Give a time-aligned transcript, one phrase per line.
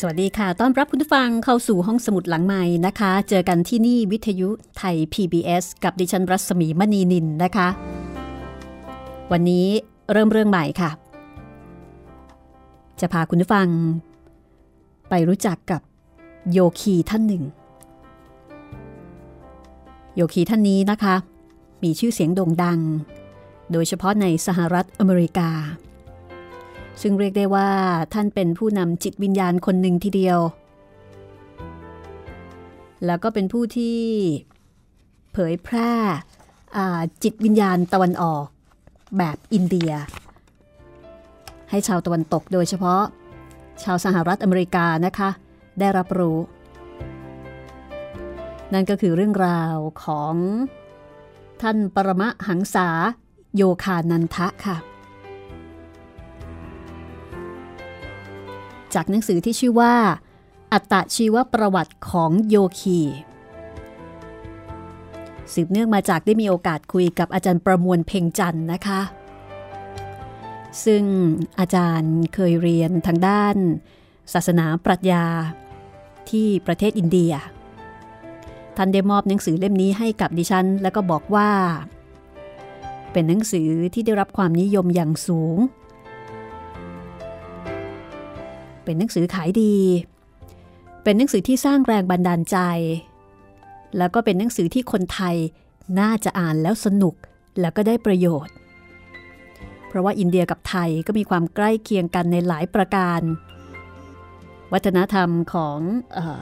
[0.00, 4.48] สวัสดีค่ะ ต้อนรับคุณผู้ฟังเข้าสู่ห้องสมุดหลังใหม่นะคะ เจอกันที่นี่วิทยุ
[4.78, 7.68] ไทย PBS กับดิฉันรัศมีมณีนินนะคะ
[9.32, 9.66] วันนี้
[10.12, 10.90] เริ่มเรื่องใหม่ค่ะ
[13.00, 13.68] จะพาคุณผู้ฟัง
[15.08, 15.80] ไปรู้จักกับ
[16.52, 17.42] โยคีท่านหนึ่ง
[20.16, 21.14] โยคีท่านนี้นะคะ
[21.82, 22.80] มีชื่อเสียงโด่งดัง
[23.72, 25.50] โดยเฉพาะในสหรัฐอเมริกา
[27.02, 27.70] ซึ่งเรียกได้ว่า
[28.14, 30.38] ท่านเป็นผู้นำจิตวิญญาณคนหนึ่งทีเดียว
[33.06, 33.98] แล้วก็เป็นผู้ที่
[35.32, 35.92] เผยแพร่
[37.22, 38.46] จิตวิญญาณตะวันออก
[39.18, 39.92] แบบอินเดีย
[41.70, 43.02] ให้ชาวตะวันตกโดยเฉพาะ
[43.82, 45.30] ชาวสหรัฐอเมริกานะคะ
[45.80, 46.38] ได้รับรู้
[48.72, 50.34] นั่นก็คือเรื่องราวของ
[51.62, 52.88] ท่านปรมหังษา
[53.56, 54.76] โยคานันทะค่ะ
[58.94, 59.94] จากหนังสือที่ชื่อว่า
[60.72, 63.00] อัตตชีวประวัติของโยคี
[65.52, 69.00] สืบเนื่องมาจากได้มีโอกาสคุยกับอาจารย์ประมวลเพ่งจันนะคะ
[70.84, 71.04] ซึ่ง
[71.58, 73.56] อาจารย์เคยเรียนทางด้าน
[74.32, 75.24] ศาสนาปรัชญา
[76.30, 77.32] ที่ประเทศอินเดีย
[78.76, 81.50] ท่านได้มอบหนังสือเล่มนี้ให้กับดิฉัน แล้วก็บอกว่า
[83.12, 85.56] เป็นหนังสือที่ได้รับความนิยมอย่างสูง
[88.88, 89.76] เป็นหนังสือขายดี
[91.02, 92.58] เป็นหนังสือที่สร้างแรงบันดาลใจ
[93.98, 95.36] แล้วก็เป็นหนังสือที่คนไทย
[96.00, 97.14] น่าจะอ่านแล้วสนุก
[97.60, 98.54] แล้วก็ได้ประโยชน์
[99.88, 103.20] เพราะว่าอินเดียกับไทยก็มีความใกล้เคียงกันในหลายประการ
[104.72, 105.78] วัฒนธรรมของ
[106.16, 106.40] ออ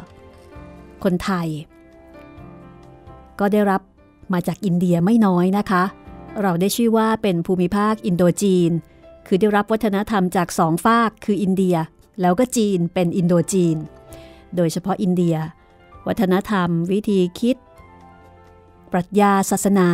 [1.05, 1.49] คนไทย
[3.41, 3.83] ก็ได้รับ
[4.33, 5.85] มาจากอินเดียไม่น้อยนะคะ
[6.43, 8.71] เราได้ชื่อว่าเป็นภูมิภาคอินโดจีน
[9.27, 11.77] คือได้รับวัฒนธรรมจากสองฝากคืออินเดีย
[12.21, 13.77] แล้วก็จีนเป็นอินโดจีน
[14.57, 15.37] โดยเฉพาะอินเดีย
[16.07, 17.57] วัฒนธรรม วิธีคิด
[18.93, 19.89] ปรัชญาศาสนา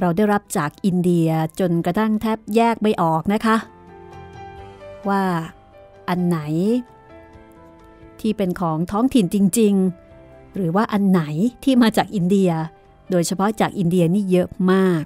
[0.00, 1.28] เราได้รับจากอินเดีย
[1.60, 3.56] จนกระทั่งแทบแยกไม่ออกนะคะ
[5.08, 5.22] ว่า
[6.08, 6.38] อันไหน
[8.20, 9.74] ที่เป็นของท้องถิ่นจริง
[10.14, 11.22] ๆ หรือว่าอันไหน
[11.64, 12.50] ที่มาจากอินเดีย
[13.10, 15.04] โดยเฉพาะจากอินเดียนี่เยอะมาก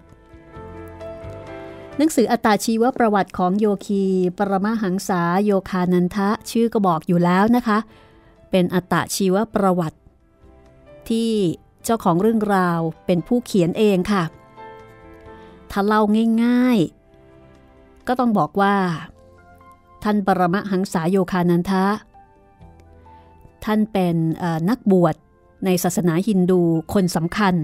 [2.00, 4.04] หนังสืออัตาชีวประวัติของโยคี
[4.38, 7.78] ปรมาหังษาโยคานันทะชื่อก็บอกอยู่แล้วนะคะ
[8.50, 9.98] เป็นอัตาชีวประวัติ
[11.08, 11.30] ที่
[11.84, 14.24] เจ้าของเรื่องราวเป็นผู้เขียนเองค่ะ
[15.70, 16.02] ถ้าเล่า
[16.44, 18.76] ง่ายๆ ก็ต้องบอกว่า
[20.02, 21.86] ท่านปรมหังษาโยคานันทะ
[23.64, 24.16] ท่านเป็น
[24.68, 25.14] นักบวช
[25.64, 26.60] ในศาสนาฮินดู
[26.92, 27.54] คนสำคัญ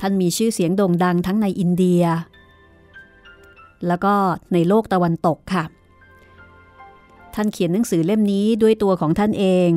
[0.00, 2.04] ท่านมีชื่อเสียงโด่งดังทั้งในอินเดีย
[3.86, 4.14] แล้วก็
[4.52, 5.64] ในโลกตะวันตกค่ะ
[7.34, 9.70] ท่านเขียนหนังสือเล่มนี้ด้วยตัวของท่านเอง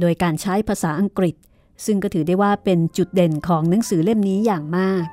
[0.00, 1.34] โดยการใช้ภาษาอังกฤษ
[1.84, 5.04] ซึ่งก็ถือได้ว่าเป็นจุดเด่นของหนังสือเล่มนี้อย่างมาก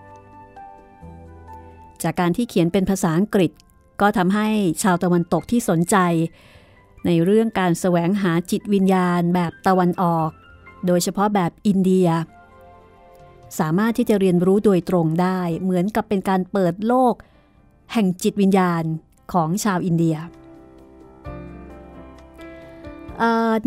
[2.04, 3.52] จากการที่เขียนเป็นภาษาอังกฤษ
[4.02, 4.48] ก็ทำให้
[4.84, 5.98] ชาวตะวันตกที่สนใจ
[7.06, 10.30] ในเรื่องการแสวงหาจิตวิญญาณแบบตะวันออก
[10.88, 12.08] โดยเฉพาะแบบอินเดีย
[13.60, 17.14] สามารถที่จะเรียนรู้โดยตรงได้ เหมือนกับเป็นการเปิดโลก
[17.94, 18.84] แห่งจิตวิญญาณ
[19.34, 20.16] ของชาวอินเดีย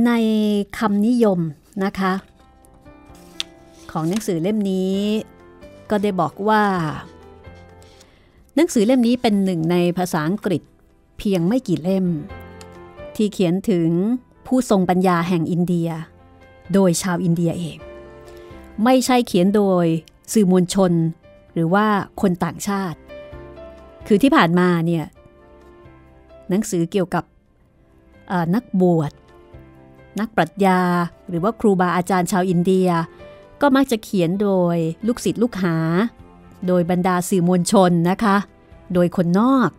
[0.06, 0.12] ใน
[0.78, 1.40] คำนิยม
[1.84, 2.12] นะคะ
[3.90, 4.94] ของหนังสือเล่มนี้
[5.90, 6.62] ก็ได้บอกว่า
[8.54, 10.62] หนังสือเล่มนี้เป็นหนึ่งในภาษาอังกฤษ
[11.18, 12.06] เพียงไม่กี่เล่ม
[13.16, 13.88] ที่เขียนถึง
[14.46, 15.88] ผู้ทรงปัญญาแห่งอินเดีย
[16.72, 17.78] โดยชาวอินเดียเอง
[18.84, 19.86] ไม่ใช่เขียนโดย
[20.32, 20.92] สื่อมวลชน
[21.52, 21.86] หรือว่า
[22.20, 22.98] คนต่างชาติ
[24.06, 25.04] คือที่ผ่านมาเนี่ย
[26.48, 27.24] หนังสือเกี่ยวกับ
[28.54, 29.12] นักบวช
[30.20, 30.80] นักปรัชญา
[31.28, 32.88] หรือว่าครูบาอาจารย์ชาวอินเดีย
[33.60, 35.76] ก็มักจะเขียนโดยลูกศิษย์ลูกหา
[36.66, 38.36] โดยบรรดาสื่อมวลชนนะคะ
[38.94, 39.70] โดยคนนอก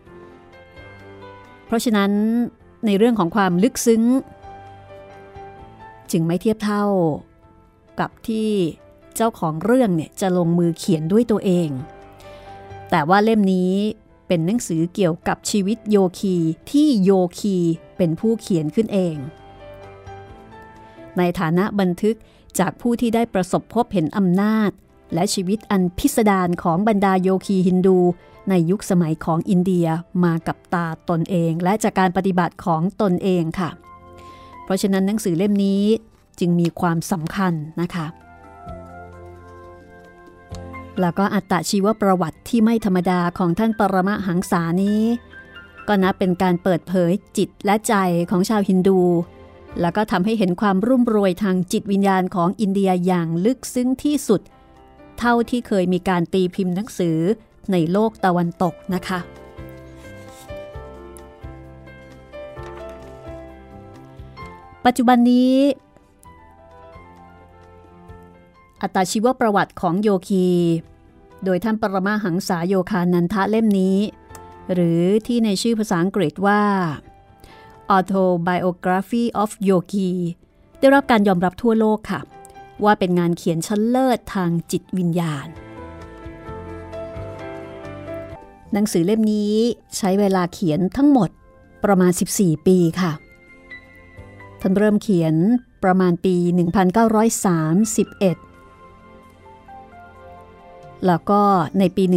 [1.66, 2.12] เพราะฉะนั้น
[2.86, 4.04] ในเรื่องของความลึกซึ้ง
[6.12, 6.86] จึงไม่เทียบเท่า
[8.00, 8.50] กับที่
[9.16, 11.70] เจ้าของเรื่องเนี่ยจะลงมือเขียนด้วยตัวเอง
[12.90, 13.74] แต่ว่าเล่มนี้
[14.28, 16.36] เป็นหนังสือเกี่ยวกับชีวิตโยคี
[16.72, 17.58] ที่โยคี
[17.98, 19.16] เป็นผู้เขียนขึ้นเอง
[21.18, 22.16] ในฐานะบันทึก
[22.60, 24.72] จากผู้ที่ได้ประสบพบเห็นอำนาจ
[25.14, 27.98] และชีวิตอันพิสดารของบรรดาโยคีฮินดู
[28.50, 29.88] ในยุคสมัยของอินเดีย
[30.24, 33.70] มากับตาตนเอง และจากการปฏิบัติของตนเองค่ะ
[34.64, 35.84] เพราะฉะนั้นหนังสือเล่มนี้
[36.40, 38.06] จึงมีความสำคัญนะคะ
[41.02, 45.02] แล้วก็อัตชีวประวัติที่ไม่ธรรมดาของท่านปรมาหังษานี้
[45.88, 47.94] ก็นับเป็นการเปิดเผยจิตและใจ
[48.30, 49.02] ของชาวฮินดู
[49.82, 54.42] แล้วก็ทำให้เห็นความรุ่มรวยทางจิตวิญญาณของอินเดียอย่างลึกซึ้งที่สุด
[55.20, 57.18] เท่าที่เคยมีการตีพิมพ์หนังสือ
[57.72, 59.20] ในโลกตะวันตกนะคะ
[64.86, 65.54] ปัจจุบันนี้
[68.82, 70.48] อัตชีวประวัติของโยคี
[71.44, 73.98] โดยท่านปรมาหังษาโยคานันทะเล่มนี้
[74.74, 76.62] หรือที่ในชื่อภาษาอังกฤษว่า
[77.96, 80.12] Autobiography of Yogi
[80.80, 82.22] ได้รับการยอมรับทั่วโลกค่ะ
[82.84, 85.48] ว่าเป็นงานเขียนชั้นเลิศทางจิตวิญญาณ
[88.74, 89.56] หนังสือเล่มนี้
[89.98, 91.30] ใช้เวลาเขียนทั้งหมด
[91.84, 93.12] ประมาณ 14 ปีค่ะ
[94.62, 95.36] ท่านเริ่มเขียน
[95.84, 96.36] ประมาณปี
[97.22, 98.45] 1931
[101.08, 101.42] แล้วก็
[101.80, 102.16] ในปี 1945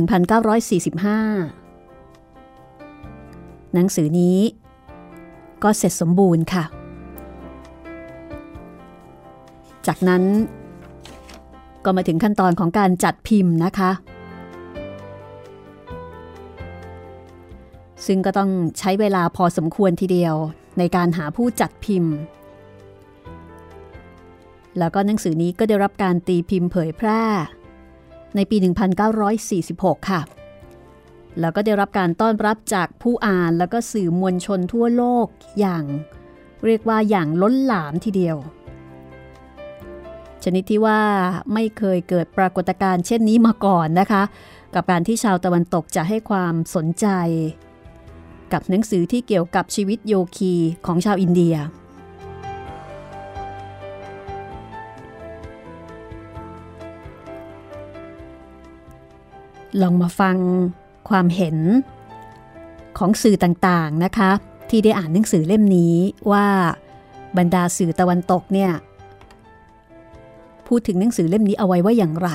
[3.74, 4.38] หนังสือนี้
[5.62, 6.64] ก็เสร็จสมบูรณ์ค่ะ
[9.86, 10.22] จากนั้น
[11.84, 13.90] ก็มาถึงขั้นตอนของการจัดพิมพ์นะคะ
[18.06, 20.34] ซึ่งก็ต้องใช้เวลาพอสมควรทีเดียว
[20.78, 22.14] ในการหาผู้จัดพิมพ์
[24.78, 27.22] แล้วก็หนังสือนี้ก็ได้รับการตีพิมพ์เผยแพร่
[28.36, 28.56] ในปี
[29.32, 30.20] 1946 ค่ะ
[31.40, 35.26] แล้วก็ได้รับการต้อนรับจากผู้อ่านแล้วก็สื่อมวลชนทั่วโลก
[35.58, 35.84] อย่าง
[36.64, 38.36] เรียกว่าอย่างล้นหลามทีเดียว
[40.44, 41.00] ชนิดที่ว่า
[41.54, 44.22] ไม่เคยเกิดปรากฏการณ์เช่นนี้มาก่อนนะคะ
[44.74, 47.06] กับการที่ชาวตะวันตกจะให้ความสนใจ
[48.52, 50.54] กับหนังสือที่เกี่ยวกับชีวิตโยคี
[50.86, 51.56] ของชาวอินเดีย
[59.82, 60.36] ลองมาฟัง
[61.08, 61.56] ความเห็น
[62.98, 64.30] ของสื่อต่างๆนะคะ
[64.70, 65.94] ที่ได้อ่านหนังสือเล่มนี้
[66.32, 66.46] ว่า
[67.38, 68.70] บรรดาสื่อตะวันตกเนี่ย
[70.66, 72.30] พูดถึงหนังสือเล่มนี้เอาไว้ว่าอย่างไร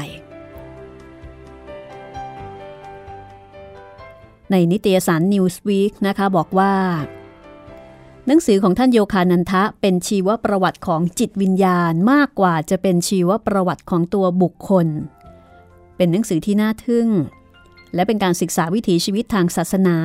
[4.52, 6.74] ในนิตยสาร Newsweek นะคะบอกว่า
[8.28, 14.88] หนังสือของท่านโยคานันทะเป็นชีวประวัติของจิตวิญญาณมากกว่าจะเป็นชีวประวัติของตัวบุคคล
[15.98, 17.08] เป็นหนังสือที่น่าทึ่ง
[17.96, 19.98] และเป็นการศึกษาวิถีชีวิตทางศาสนา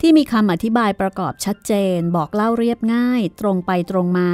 [0.00, 4.30] ที่มีคำอธิบายประกอบชัดเจน บอกเล่าเรียบง่าย ตรงไปตรงมา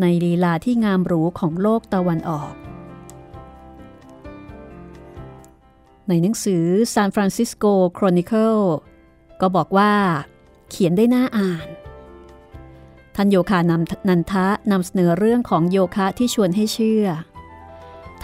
[0.00, 2.52] ในลีลาที่งามหรูของโลกตะวันออก
[6.08, 8.62] ในหนังสือ San Francisco Chronicle
[9.40, 9.92] ก็บอกว่า
[10.70, 11.66] เขียนได้น่าอ่าน
[13.16, 17.06] ท่านโยคานำนันทะนำเสนอเรื่องของโยคะที่ชวนให้เชื่อ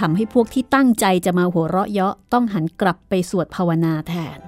[0.00, 4.38] ทำให้พวกที่ตั้งใจจะมาหัวเราะเยาะต้องหันกลับไปสวดภาวนาแทน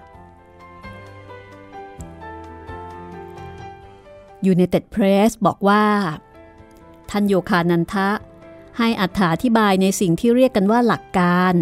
[4.52, 5.84] United Press บอกว่า
[7.10, 8.08] ท่านโยคานันทะ
[8.78, 11.54] ให้อัถาธิบายในสิ่งที่เรียกกันว่าหลักการ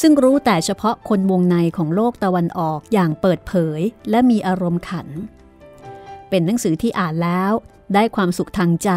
[0.00, 5.08] ซึ่งรู้แต่เฉพาะคนวงในของโลกตะวันออกอย่างเปิดเผยและมีอารมณ์ขัน
[6.28, 7.52] เป็นหนังสือที่อ่านแล้ว
[7.94, 8.90] ได้ความสุขทางใจ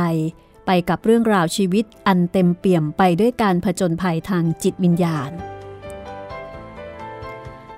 [0.66, 5.32] ไปกับเรื่องราวชีวิตอันเต็มเปี่ยมไปด้วยการผจญภัยทางจิตวิญญาณ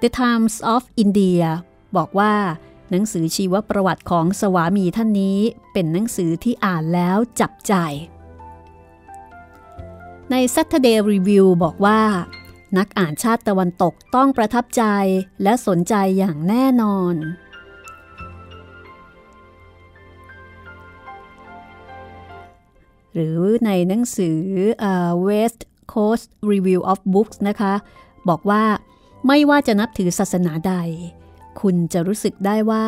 [0.01, 1.45] The Times of India
[1.97, 2.33] บอกว่า
[2.91, 5.39] หนังสือชีวประวัติของสวามีท่านนี้
[5.73, 7.73] เป็นหนังสือที่อ่านแล้วจับใจ
[10.31, 12.01] ใน Saturday Review บอกว่า
[12.77, 14.83] นักอ่านชาติตะวันตกต้องประทับใจ
[15.43, 17.15] และสนใจอย่างแน่นอน
[23.17, 24.39] หรือในหนังสือ
[25.27, 25.61] West
[25.93, 27.73] Coast Review of Books นะคะ
[28.29, 28.63] บอกว่า
[29.27, 30.73] ไม่ว่าจะนับถือศาสนาใด
[31.61, 32.87] คุณจะรู้สึกได้ว่า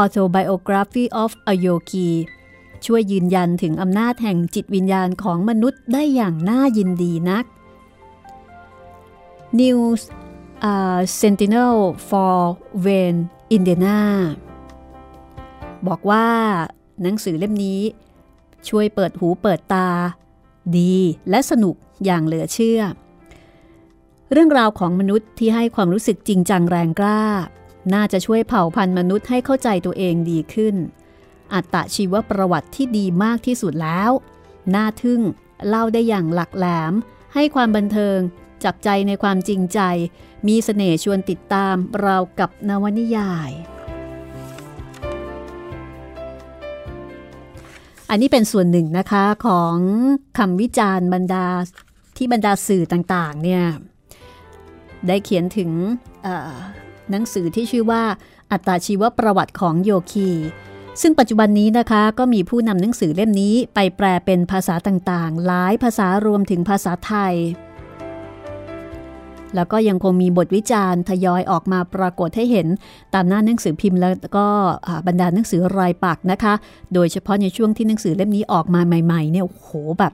[0.00, 2.10] Autobiography of a Yogi
[2.86, 7.44] ช่วยยืนยันถึงอำนาจแห่งจิตวิญญาณของมนุษย์ได้อย่างน่ายินดีนัก
[9.60, 10.02] News
[10.70, 11.76] uh, Sentinel
[12.08, 12.36] for
[12.84, 13.20] Wayne
[13.56, 14.00] Indiana
[15.88, 16.26] บอกว่า
[17.02, 17.80] หนังสือเล่มนี้
[18.68, 19.88] ช่วยเปิดหูเปิดตา
[20.76, 20.96] ดี
[21.30, 22.80] และสนุกอย่างเหลือเชื่อ
[24.32, 27.22] เรื่องราวของมนุษย์ที่ให้ความรู้สึกจริงจังแรงกล้า
[27.94, 30.74] น่าจะช่วยเผ่าพันธุ์มนุษย์ให้เข้าใจตัวเองดีขึ้น
[31.52, 34.10] อัตชีวประวัติที่ดีมากที่สุดแล้ว
[34.74, 35.20] น่าทึ่ง
[35.68, 36.92] เล่าได้อย่างหลักแหลม
[37.34, 38.18] ให้ความบันเทิง
[38.64, 39.80] จับใจในความจริงใจ
[40.46, 43.50] มีเสน่ห์ชวนติดตามราวกับนวนิยาย
[48.10, 49.76] อันนี้เป็นส่วนหนึ่งนะคะของ
[50.38, 51.46] คำวิจารณ์บรรดา
[52.16, 53.64] ที่บรรดาสื่อต่างๆเนี่ย
[55.06, 55.70] ได้เขียนถึง
[57.10, 58.02] หนังสือที่ชื่อว่า
[58.52, 60.30] อัตาชีวประวัติของโยคี
[61.02, 67.34] ซึ่งปัจจุบันนี้นะคะก็มีผู้นำหนังสือเล่มนี้ไปแปลเป็นภาษาต่างๆ หลายภาษารวมถึงภาษาไทย
[69.54, 72.66] แล้วก็ยังคงมีบทวิจารณ์ทยอยออกมาปรากฏให้เห็น
[73.14, 74.46] ตามหน้าหนังสือพิมพ์แล้วก็
[75.06, 76.54] บรรดาหนังสือรายปักนะคะ
[76.94, 80.12] โดยเฉพาะในช่วงที่หนังสือเล่มนี้ออกมาใหม่ ๆ เนี่ยโหแบบ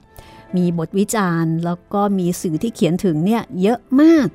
[0.57, 4.29] มีบทวิจารณ์ แล้วก็มีสื่อที่เขียนถึงเนี่ยเยอะมาก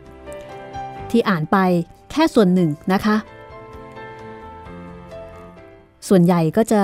[1.12, 1.58] ที่อ่านไป
[2.12, 3.16] แค่ส่วนหนึ่งนะคะ
[6.08, 6.82] ส่วนใหญ่ก็จะ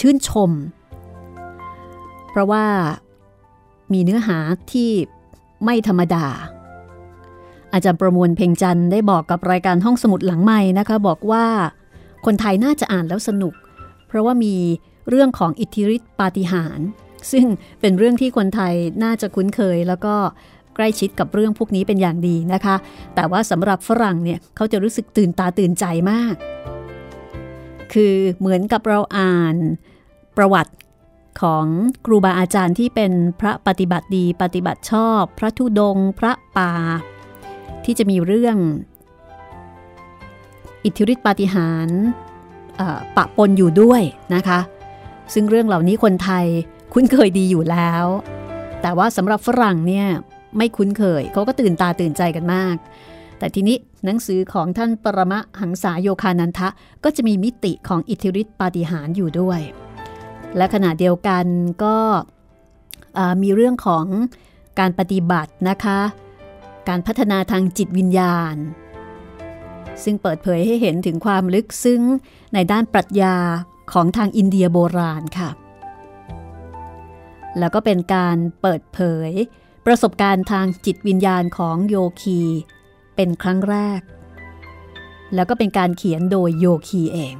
[0.00, 0.50] ชื่นชม
[2.30, 2.64] เพราะว่า
[3.92, 4.38] มีเนื้อหา
[4.72, 4.90] ที่
[5.64, 6.26] ไม่ธรรมดา
[7.74, 11.44] อาจารย์ประมวลเพ่งจันทร์ได้บอกกับรายการห้องสมุดหลังใหม่นะคะ บอกว่า
[12.26, 13.54] คนไทยน่าจะอ่านแล้วสนุก
[14.08, 14.54] เพราะว่ามี
[15.08, 16.86] เรื่องของอิทธิฤทธิปาฏิหาริย์
[17.32, 17.46] ซึ่ง
[17.80, 20.14] เป็นเรื่องที่คนไทยน่าจะคุ้นเคยแล้วก็
[20.74, 22.76] ใกล้ชิดกับเรื่องพวกนี้เป็นอย่างดีนะคะ
[23.14, 26.34] แต่ว่าสำหรับฝรั่งเนี่ยเขาจะรู้สึกตื่นตาตื่นใจมาก
[27.92, 29.56] คือเหมือนกับเราอ่าน
[30.36, 30.72] ประวัติ
[31.40, 31.66] ของ
[32.06, 36.72] ครูบาอาจารย์ที่เป็นพระปฏิบัติดี ปฏิบัติชอบ พระธุดง พระป่า
[37.84, 38.56] ที่จะมีเรื่อง
[40.84, 42.00] อิทธิฤทธิปาฏิหาริย์
[43.16, 44.02] ปะปนอยู่ด้วย
[44.34, 44.60] นะคะ
[45.34, 46.46] ซึ่งเรื่องเหล่านี้คนไทย
[46.92, 48.04] คุ้นเคยดีอยู่แล้ว
[48.82, 50.06] แต่ว่าสำหรับฝรั่งเนี่ย
[50.56, 52.76] ไม่คุ้นเคย เขาก็ตื่นตาตื่นใจกันมาก
[53.38, 56.68] แต่ทีนี้หนังสือของท่านปรมะหังษาโยคานันทะ
[57.04, 59.60] ก็จะมีมิติของอิทธิฤทธิปาฏิหาริย์อยู่ด้วย
[60.56, 61.44] และขณะเดียวกัน
[61.84, 61.96] ก็
[63.42, 64.04] มีเรื่องของ
[64.78, 65.98] การปฏิบัตินะคะ
[66.88, 68.56] การพัฒนาทางจิตวิญญาณ
[70.04, 72.02] ซึ่งเปิดเผยให้เห็นถึงความลึกซึ้ง
[72.54, 73.36] ในด้านปรัชญา
[73.92, 75.50] ของทางอินเดียโบราณค่ะ
[77.58, 79.30] แล้วก็เป็นการเปิดเผย
[79.86, 82.40] ประสบการณ์ทางจิตวิญญาณของโยคี
[83.16, 84.00] เป็นครั้งแรก
[85.34, 87.34] แล้วก็เป็นการเขียนโดยโยคีเอง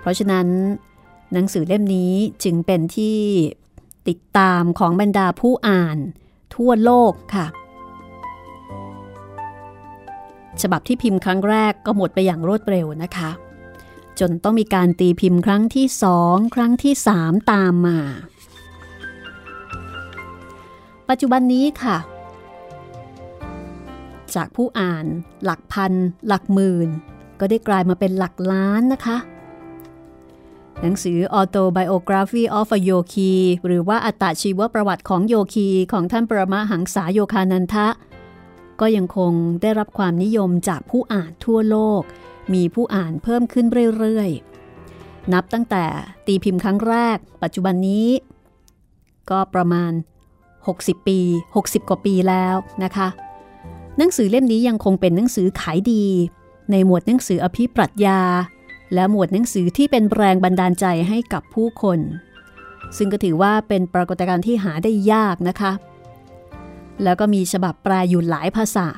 [0.00, 0.46] เพราะฉะนั้น
[1.32, 2.12] หนังสือเล่มนี้
[2.44, 3.18] จึงเป็นที่
[4.08, 5.98] ติดตามของบรรดาผู้อ่าน
[6.54, 7.46] ทั่วโลกค่ะ
[10.62, 13.30] ฉบับที่พิมพ์ครั้งแรกก็หมดไปอย่างรวดเร็วนะคะ
[14.20, 17.98] จนต้องมีการตีพิมพ์ครั้งที่สองครั้งที่สามตามมา
[21.08, 21.98] ปัจจุบันนี้ค่ะ
[24.34, 25.06] จากผู้อ่าน
[25.44, 25.92] หลักพัน
[26.26, 26.88] หลักหมื่น
[27.40, 29.18] ก็ได้กลายมาเป็นหลักล้านนะคะ
[30.80, 33.34] หนังสือ Autobiography of a Yogi
[33.66, 37.88] หรือว่าอัตชีวประวัติของโยคีของท่านปรมาหังษาโยคานันทะ
[38.80, 39.32] ก็ยังคง
[39.62, 42.02] ได้รับความนิยมจากผู้อ่านทั่วโลก
[42.54, 43.66] มีผู้อ่านเพิ่มขึ้น
[43.98, 45.84] เรื่อยๆ นับตั้งแต่
[46.26, 48.08] ตีพิมพ์ครั้งแรก ปัจจุบันนี้
[49.30, 49.92] ก็ประมาณ
[50.50, 51.18] 60 ปี
[51.54, 52.54] 60 กว่าปีแล้ว
[52.84, 53.08] นะคะ
[53.98, 56.04] หนังสือเล่มนี้ยังคงเป็นหนังสือขายดี
[56.70, 58.20] ในหมวดหนังสืออภิปรัชญา
[58.94, 61.98] และหมวดหนังสือที่เป็นแรงบันดาลใจให้กับผู้คน
[62.96, 65.72] ซึ่งก็ถือว่าเป็นปรากฏการณ์ที่หาได้ยากนะคะ
[67.02, 68.88] แล้วก็มีฉบับแปลอยู่หลายภาษา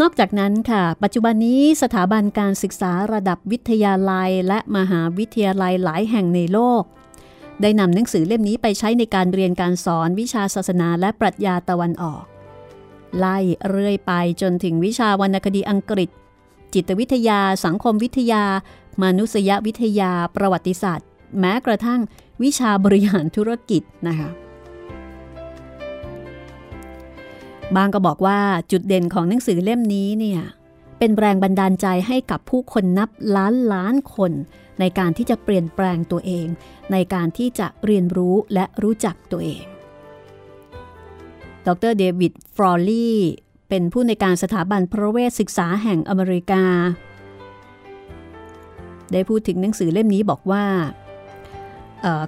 [0.00, 6.82] นอกจากนั้นค่ะ ปัจจุบันนี้สถาบันการศึกษาระดับวิทยาลัย และมหาวิทยาลัยหลายแห่งในโลก
[7.62, 12.24] ได้นำหนังสือเล่มนี้ไปใช้ในการเรียนการสอนวิชาศาสนาและปรัชญาตะวันออก
[13.18, 13.38] ไล่
[13.68, 14.12] เรื่อยไป
[14.42, 16.08] จนถึงวิชาวรรณคดีอังกฤษ
[16.74, 18.44] จิตวิทยา สังคมวิทยา
[19.02, 21.06] มนุษยวิทยา ประวัติศาสตร์
[21.38, 22.00] แม้กระทั่ง
[22.42, 24.30] วิชาบริหารธุรกิจนะคะ
[27.76, 28.38] บางก็บอกว่า
[28.70, 30.40] จุดเด่นของหนังสือเล่มนี้เนี่ย
[30.98, 34.32] เป็นแรงบันดาลใจให้กับผู้คนนับล้านล้านคน
[34.80, 36.46] ในการที่จะเปลี่ยนแปลงตัวเอง
[36.92, 39.62] ในการที่จะเรียนรู้และรู้จักตัวเอง
[41.66, 43.18] ดรเดวิดฟรอลลี่
[43.68, 46.64] เป็นผู้ในการสถาบันพระเวชศึกษาแห่งอเมริกา
[49.12, 50.64] ได้พูดถึงหนังสือเล่มนี้บอกว่า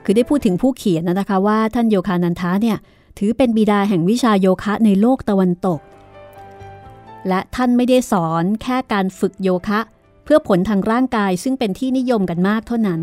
[0.05, 2.79] คือได้พูดถึงผู้เขียนนะคะว่าท่านโยคานันทาเนี่ย
[3.23, 5.81] ถือเป็นบิดาแห่งวิชาโยคะในโลกตะวันตก
[7.29, 9.81] และท่านไม่ได้สอนแค่การฝึกโยคะ
[10.25, 13.01] เพื่อผลทางร่างกายซึ่งเป็นที่นิยมกันมากเท่านั้น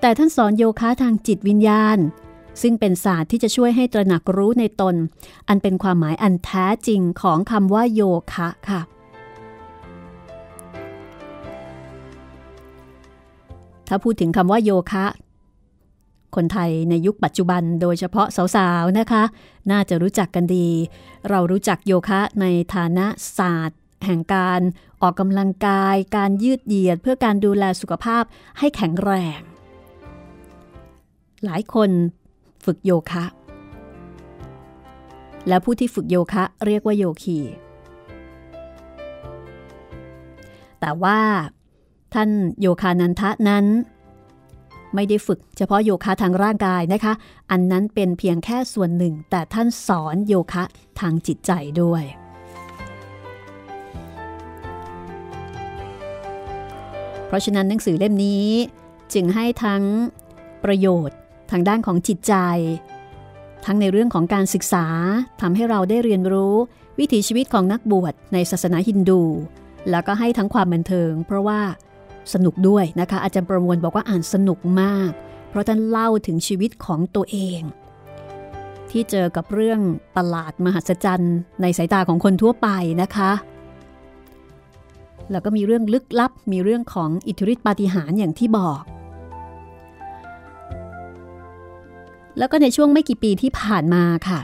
[0.00, 1.98] แต่ท่านสอนโยคะทางจิตวิญญาณ
[2.62, 4.94] ซึ่งเป็นศาสตร์ที่จะช่วยให้ตระหนักรู้ในตน
[5.48, 8.80] อันเป็นความหมายอันแท้จริงของคำว่าโยคะค่ะ
[13.88, 15.04] ถ้าพูดถึงคำว่าโยคะ
[16.36, 19.22] คนไทยในยุคปัจจุบันโดยเฉพาะสาวๆนะคะ
[19.70, 20.68] น่าจะรู้จักกันดี
[21.30, 23.06] เรารู้จักโยคะในฐานะ
[23.38, 24.60] ศาสตร์ แห่งการ
[25.02, 28.24] ออกกำลังกาย การยืดเหยียดเพื่อการดูแลสุขภาพ
[28.58, 29.40] ให้แข็งแรง
[31.44, 31.90] หลายคน
[32.64, 33.24] ฝึกโยคะ
[35.48, 37.38] และผู้ที่ฝึกโยคะเรียกว่าโยคี
[40.80, 41.18] แต่ว่า
[42.14, 43.64] ท่านโยคานันทะนั้น
[44.94, 47.12] ไม่ได้ฝึก เฉพาะโยคะทางร่างกายนะคะ
[47.50, 50.64] อันนั้นเป็นเพียงแค่ส่วนหนึ่ง แต่ท่านสอนโยคะ
[51.00, 51.52] ทางจิตใจ
[51.82, 52.04] ด้วย
[57.26, 58.48] เพราะฉะนั้นหนังสือเล่มนี้
[59.14, 59.82] จึงให้ทั้ง
[60.64, 61.18] ประโยชน์
[61.50, 62.34] ทางด้านของจิตใจ
[63.64, 64.86] ทั้งในเรื่องของการศึกษา
[65.40, 66.54] ทำให้เราได้เรียนรู้
[66.98, 69.22] วิถีชีวิตของนักบวชในศาสนาฮินดู
[69.90, 71.60] แล้วก็ให้ทั้งความบันเทิง เพราะว่า
[72.32, 75.10] สนุกด้วยนะคะ อาจารย์ประมวลบอกว่าอ่านสนุกมาก
[75.48, 77.60] เพราะท่านเล่าถึงชีวิตของตัวเอง
[78.90, 79.80] ที่เจอกับเรื่อง
[80.16, 82.68] ประหลาดมหัศจรรย์ในสายตาของคนทั่วไป
[83.02, 83.32] นะคะ
[85.30, 88.82] แล้วก็มีเรื่องลึกลับ มีเรื่องของอิทธิฤทธิปาฏิหาริย์อย่างที่บอก
[92.38, 94.40] แล้วก็ในช่วงไม่กี่ปีที่ผ่านมาค่ะ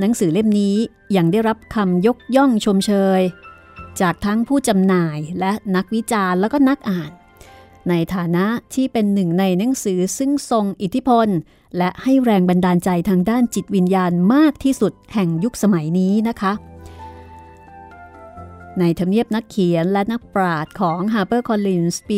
[0.00, 0.76] หนังสือเล่มนี้
[1.16, 3.20] ยังได้รับคำยกย่องชมเชย
[4.02, 7.10] จากทั้งผู้จำหน่ายและนักวิจารณ์แล้วก็นักอ่าน
[7.88, 11.28] ในฐานะที่เป็นหนึ่งในหนังสือซึ่งทรงอิทธิพล
[11.78, 16.52] และให้แรงบันดาลใจทางด้านจิตวิญญาณมากที่สุดแห่งยุคสมัยนี้นะคะ
[18.78, 22.16] ในทำเนียบนักเขียนและนักปราชญ์ของ HarperCollins ปี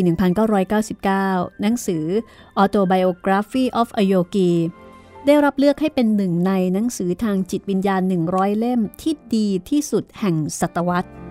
[0.80, 2.04] 1999 หนังสือ
[2.62, 4.52] Autobiography of a Yogi
[5.26, 11.21] ได้รับเลือกให้เป็นหนึ่งในหนังสือทางจิตวิญญาณ 100 เล่มที่ดีที่สุดแห่งศตวรรษ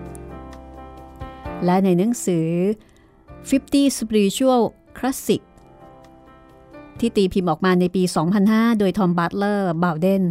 [1.64, 2.48] และในหนังสือ
[3.40, 4.62] 50 Spiritual
[4.98, 5.42] Classic
[6.98, 8.02] ที่ตีพิมพ์ออกมาในปี
[8.40, 10.24] 2005 โดยทอมบัตเลอร์บาวเดน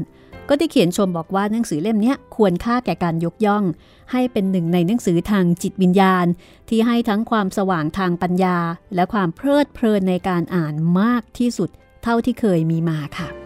[0.50, 3.63] ก็ได้เขียนชมบอกว่าหนังสือเล่มนี้ควรค่าแก่การยกย่อง
[4.12, 6.26] ให้เป็นหนึ่งในหนังสือทางจิตวิญญาณ
[6.70, 8.58] ที่ให้ทั้งความสว่างทางปัญญา
[8.96, 11.70] และความเพลิดเพลินในการอ่านมากที่สุด
[12.04, 13.40] เท่าที่เคยมีมาค่ะ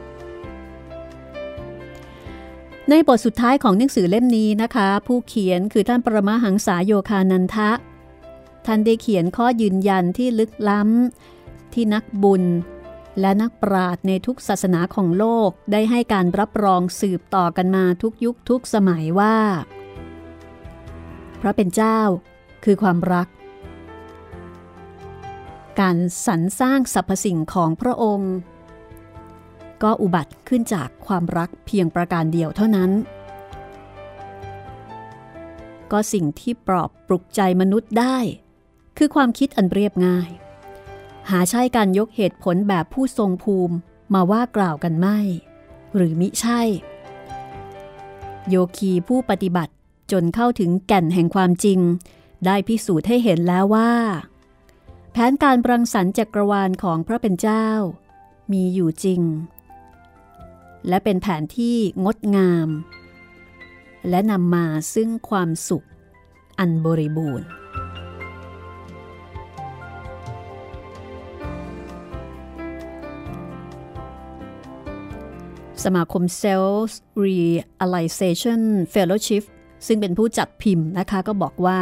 [2.89, 7.71] ในบทสุดท้ายของหนังสือเล่มนี้นะคะ ผู้เขียนคือท่านปรมาหังษาโยคานันทะ
[8.65, 12.43] ท่านได้เขียนข้อยืนยันที่ลึกล้ำ ที่นักบุญ
[13.19, 19.38] และนักปราชญ์ในทุกศาสนาของโลกได้ให้การรับรองสืบต่อกันมาทุกยุคทุกสมัยว่า
[21.41, 22.00] พระเป็นเจ้า
[22.63, 23.28] คือความรัก
[25.80, 28.34] การสรรสร้างสรรพสิ่งของพระองค์
[29.84, 32.92] ก็อุบัติขึ้นจากความรักเพียงประการเดียวเท่านั้น
[35.92, 38.18] ก็สิ่งที่ปลอบปลุกใจมนุษย์ได้
[38.98, 40.30] คือความคิดอันเรียบง่าย
[41.30, 43.76] หาใช่การยกเหตุผลแบบผู้ทรงภูมิ
[44.14, 45.20] มาว่ากล่าวกันไม่
[45.96, 46.62] หรือมิใช่
[48.50, 49.74] โยคีผู้ปฏิบัติ
[50.12, 51.80] จนเข้าถึงแก่นแห่งความจริง
[52.46, 53.92] ได้พิสูจน์ให้เห็นแล้วว่า
[55.12, 57.68] แผนการบรังสรรค์จักรวาลของพระเป็นเจ้า
[58.52, 59.22] มีอยู่จริง
[60.88, 62.69] และเป็นแผนที่งดงาม
[64.10, 65.86] และนำมาซึ่งความสุข
[66.60, 67.48] อันบริบูรณ์
[75.84, 76.93] สมาคม Sales
[77.26, 78.62] Realization
[78.93, 79.43] Fellowship
[79.88, 81.82] ซึ่งเป็นผู้จัดพิมพ์นะคะก็บอกว่า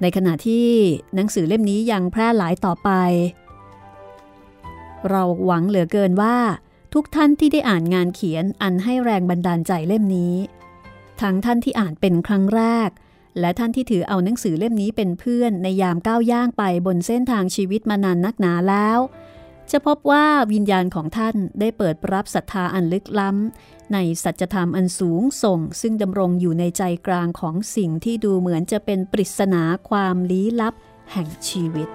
[0.00, 0.68] ในขณะที่
[1.14, 2.90] หนังสือเล่มนี้ยังแพร่หลายต่อไป
[5.10, 6.36] เราหวังเหลือเกินว่า
[6.94, 10.34] ทุกท่านที่ได้อ่านงานเขียนอันให้แรงบันดาลใจเล่มนี้
[11.20, 12.90] ทั้งท่านที่อ่านเป็นครั้งแรก
[13.40, 18.98] และท่านที่ถือเอาหนังสือเล่มนี้เป็นเพื่อนในยามก้าวย่างไปบนเส้นทางชีวิตมานานนักหนาแล้ว
[19.70, 30.74] จะพบว่าวิญญาณของท่านได้เปิดรับศรัทธาอันลึกล้ำ ในสัจธรรมอันสูงส่ง ซึ่งดำรงอยู่ในใจกลางของสิ่งที่ดูเหมือนจะเป็นปริศนาความลี้ลับ
[31.12, 31.88] แห่งชีวิต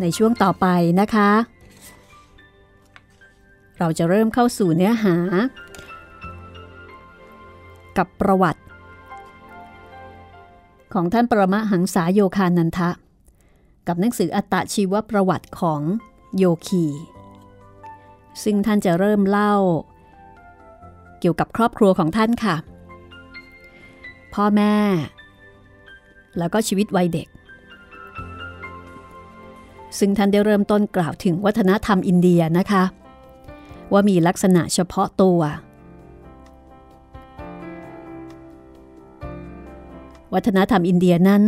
[0.00, 0.66] ในช่วงต่อไป
[1.00, 1.30] นะคะ
[3.78, 5.16] เราจะเริ่มเข้าสู่เนื้อหา
[7.98, 8.62] กับประวัติ
[10.94, 12.90] ของท่านปรมหังษาโยคานันทะ
[13.88, 15.80] กับหนังสืออัตชีวประวัติของ
[16.36, 16.84] โยคี
[18.42, 19.54] ซึ่งท่านจะเริ่มเล่า
[21.20, 22.56] เกี่ยวกับครอบครัวของท่านค่ะ
[24.34, 24.74] พ่อแม่
[26.38, 27.28] แล้วก็ชีวิตวัยเด็ก
[29.98, 32.84] ซึ่งท่านได้เริ่มต้นกล่าวถึงวัฒนธรรมอินเดียนะคะ
[33.92, 35.40] ว่ามีลักษณะเฉพาะตัว
[40.34, 41.42] วัฒนธรรมอินเดียนั้น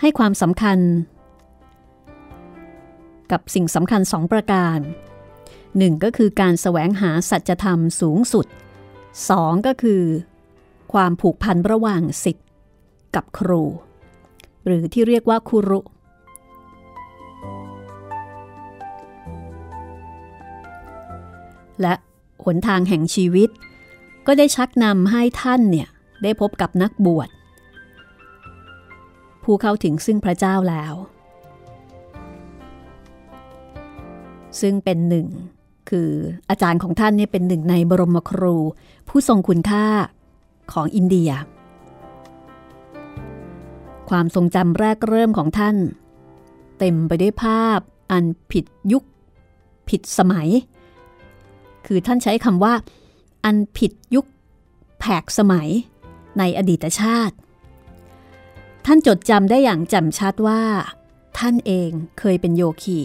[0.00, 0.78] ให้ความสำคัญ
[3.32, 4.78] กับสิ่งสำคัญสองประการ
[5.78, 8.46] หนึ่งก็คือการแสวงหาสัจธรรมสูงสุด
[9.30, 10.02] สองก็คือ
[10.92, 12.46] ความผูกพันระหว่างสิทธิ์
[13.14, 13.62] กับครู
[14.66, 15.80] หรือที่เรียกว่าคุรุ
[21.82, 21.94] และ
[22.44, 23.48] หนทางแห่งชีวิต
[24.26, 25.88] ก็ได้ชักนำให้ท่านเนี่ย
[26.22, 27.28] ได้พบกับนักบวช
[29.42, 30.94] ผู้เข้าถึงซึ่งพระเจ้าแล้ว
[34.60, 35.26] ซึ่งเป็นหนึ่ง
[35.90, 36.10] คือ
[36.50, 38.56] อาจารย์ของท่านเนี่ยเป็นหนึ่งในบรมครู
[39.08, 39.86] ผู้ทรงคุณค่า
[40.72, 41.30] ของอินเดีย
[44.10, 45.76] ความทรงจำแรกเริ่มของท่าน
[46.78, 47.80] เต็มไปด้วยภาพ
[48.12, 49.04] อันผิดยุค
[49.88, 50.48] ผิดสมัย
[51.86, 52.74] คือท่านใช้คำว่า
[53.44, 54.26] อันผิดยุค
[54.98, 55.68] แผกสมัย
[56.38, 57.36] ในอดีตชาติ
[58.86, 60.62] ท่านจดจำได้อย่างจ่มชัดว่า
[61.38, 63.00] ท่านเองเคยเป็นโยคี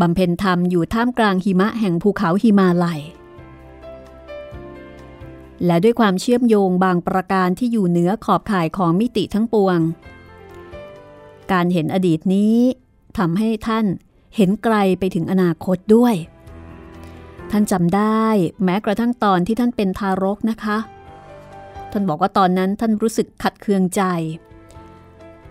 [0.00, 3.00] บำเพ็ญธรรมอยู่ท่ามกลางหิมะแห่งภูเขาหิมาลัย
[5.66, 9.78] และด้วยความเชื่อมโยงบางประการที่อยู่เหนือขอบข่ายของมิติทั้งปวง
[11.52, 12.56] การเห็นอดีตนี้
[13.18, 13.86] ทำให้ท่าน
[14.36, 16.14] เห็นไกลไปถึงอนาคตด้วย
[17.50, 18.24] ท่านจำได้
[18.64, 20.78] แม้กระทั่งตอนที่ท่านเป็นทารกนะคะ
[21.92, 24.02] ท่านบอกว่าตอนนั้นท่านรู้สึกขัดเคืองใจ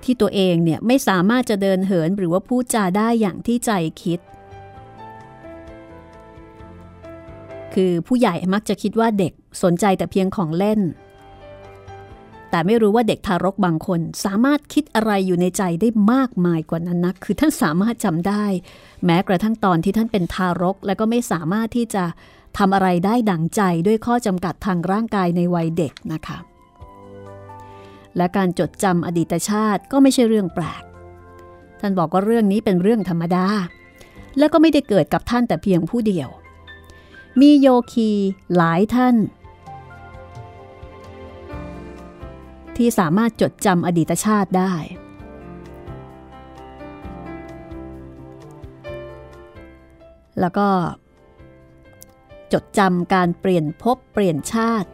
[0.03, 3.71] ที่ตัวเองเนี่ยไม่สามารถจะเดินเหินหรือว่าพูดจาได้อย่างที่ใจ
[4.03, 4.19] คิด
[7.73, 9.33] คือผู้ใหญ่มักจะคิดว่าเด็ก
[9.63, 10.79] สนใจแต่เพียงของเล่น
[12.51, 18.45] แต่ไม่รู้ว่าเด็กทารกบางคน สามารถคิดอะไรอยู่ในใจได้มากมายกว่านั้นนะคือท่านสามารถจำได้
[19.05, 22.03] แม้กระทั่งตอนที่ท่านเป็นทารก และก็ไม่สามารถที่จะ
[22.57, 26.37] ทำอะไรได้ดั่งใจด้วยข้อจำกัดทางร่างกายในวัยเด็กนะคะ
[28.17, 30.83] และการจดจำอดีตชาติก็ไม่ใช่เรื่องแปลก
[31.79, 33.47] ท่านบอกว่าเรื่องนี้เป็นเรื่องธรรมดา
[34.37, 36.29] และก็ไม่ได้เกิดกับท่านแต่เพียงผู้เดียว
[37.39, 38.09] มีโยคี
[38.55, 39.15] หลายท่าน
[42.77, 44.73] ที่สามารถจดจำอดีตชาติได้
[50.39, 50.67] แล้วก็
[52.53, 54.89] จดจำการเปลี่ยนภพเปลี่ยนชาติ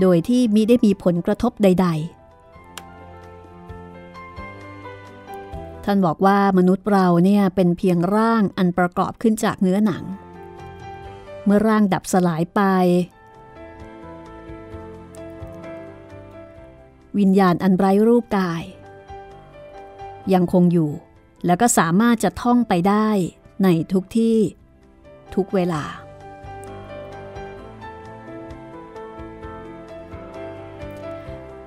[0.00, 2.24] โดยที่มิได้มีผลกระทบใด ๆ
[5.84, 10.04] ท่านบอกว่ามนุษย์เราเนี่ยเป็นเพียงร่างอันประกอบขึ้นจากเนื้อหนัง
[11.44, 12.60] เมื่อร่างดับสลายไป
[17.18, 18.62] วิญญาณอันไร้รูปกาย
[20.32, 20.90] ยังคงอยู่
[21.46, 23.08] แล้วก็สามารถจะท่องไปได้
[23.62, 24.38] ในทุกที่
[25.34, 25.84] ทุกเวลา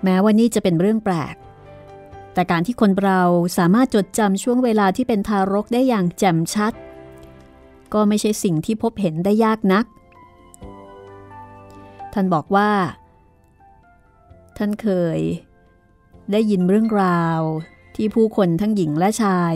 [0.03, 1.35] แม้ว่านี่จะเป็นเรื่องแปลก
[2.33, 3.21] แต่การที่คนเรา
[3.57, 6.73] สามารถจดจำช่วงเวลาที่เป็นทารกได้อย่างแจ่มชัด
[7.93, 9.85] ก็ไม่ใช่สิ่งที่พบเห็นได้ยากนัก
[12.13, 12.69] ท่านบอกว่า
[14.59, 15.19] ท่านเคย
[16.31, 17.39] ได้ยินเรื่องราว
[17.95, 19.53] ที่ผู้คนทั้งหญิงและชาย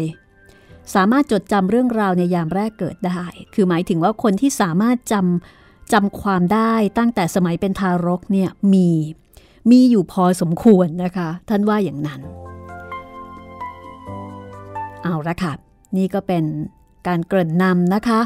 [0.94, 8.89] สามารถจดจำเรื่องราวในยามแรกเกิดได้ คือหมายถึงว่าคนที่สามารถจำจำความได้ตั้งแต่สมัยเป็นทารกเนี่ยมี
[9.72, 12.22] มีอยู่พอสมควรนะคะ ท่านว่าอย่างนั้น
[15.04, 15.54] เอาละค่ะ
[15.98, 16.44] นี่ก็เป็น
[17.08, 18.22] การเกริ่นนำนะคะ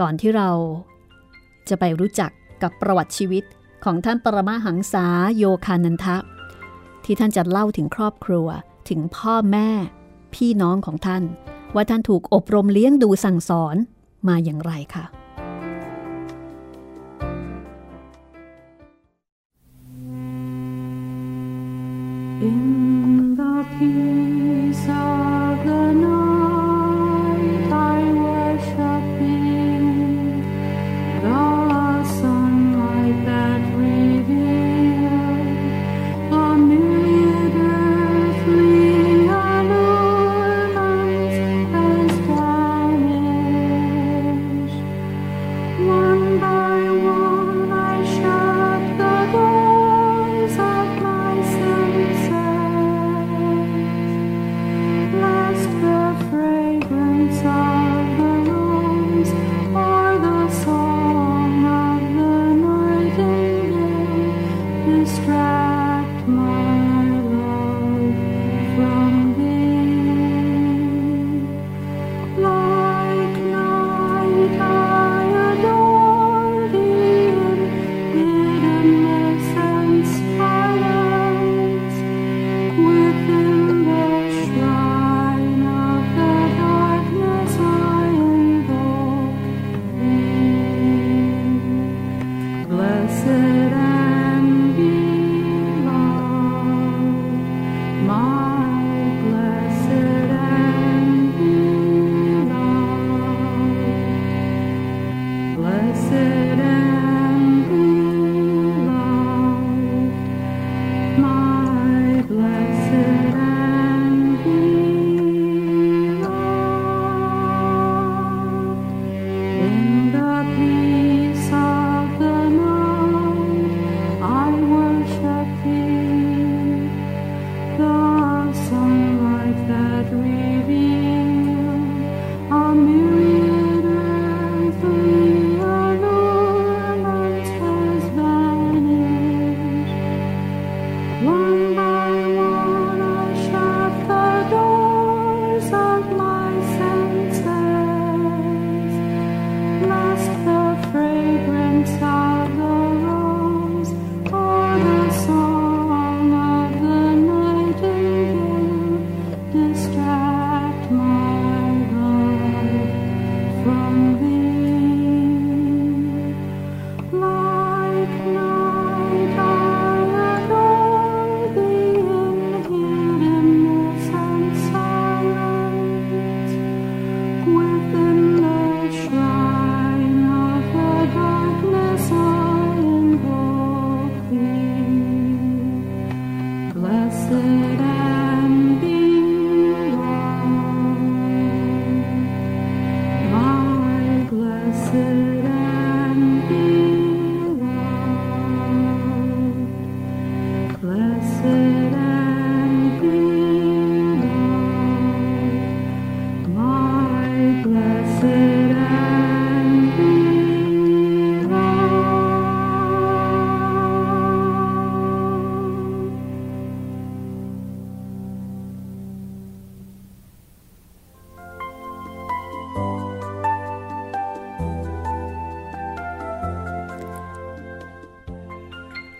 [0.00, 0.48] ก่อนที่เรา
[1.68, 2.30] จะไปรู้จัก
[2.62, 3.44] กับประวัติชีวิต
[3.84, 6.16] ของท่านปรมาหังษาโยคานันทะ
[7.04, 8.48] ที่ท่านจะเล่าถึงครอบครัว
[8.88, 9.68] ถึงพ่อแม่
[10.34, 11.22] พี่น้องของท่าน
[11.74, 13.76] ว่าท่านถูกอบรมเลี้ยงดูสั่งสอน
[14.28, 15.06] มาอย่างไรค่ะ
[22.42, 24.19] In the pew.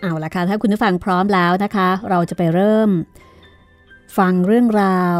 [0.01, 2.89] เอาละค่ะ ถ้าคุณผู้ฟังพร้อมแล้วนะคะ เราจะไปเริ่ม
[4.17, 5.19] ฟังเรื่องราว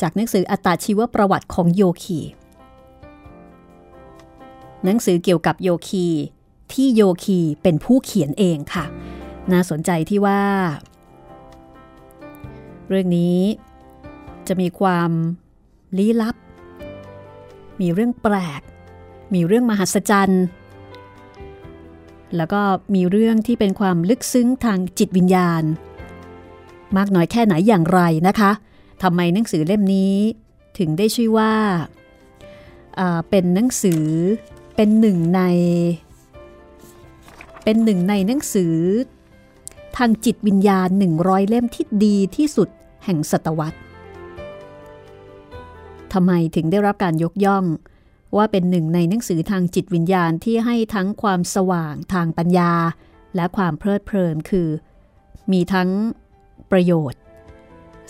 [0.00, 2.20] จากหนังสืออัตชีวประวัติของโยคี
[4.84, 6.06] หนังสือเกี่ยวกับโยคี
[6.72, 8.84] ที่โยคีเป็นผู้เขียนเองค่ะ
[9.52, 10.42] น่าสนใจที่ว่า
[12.88, 13.38] เรื่องนี้
[14.48, 15.10] จะมีความ
[15.98, 16.36] ลี้ลับ
[17.80, 18.62] มีเรื่องแปลก
[19.34, 20.44] มีเรื่องมหัศจรรย์
[22.36, 22.60] แล้วก็
[22.94, 25.62] มีเรื่องที่เป็นความลึกซึ้งทางจิตวิญญาณ
[26.96, 28.50] มากน้อยแค่ไหนอย่างไรนะคะ
[29.02, 30.14] ทำไมหนังสือเล่มนี้
[30.78, 31.52] ถึงได้ชื่อว่า
[33.30, 34.04] เป็นหนังสือ
[34.76, 35.40] เป็นหนึ่งใน
[37.64, 38.76] เป็นหนึ่งในหนังสือ
[39.96, 42.68] ทางจิตวิญญาณ 100 เล่มที่ดีที่สุด
[43.04, 43.78] แห่งศตวรรษ
[46.12, 47.64] ทำไมถึงได้รับการยกย่อง
[48.36, 52.72] ว่าเป็นหนึ่งในหนังสือทางจิตวิญญาณที่ให้ทั้งความสว่างทางปัญญา
[53.36, 54.68] และความเพลิดเพลินคือ
[55.52, 55.90] มีทั้ง
[56.70, 57.20] ประโยชน์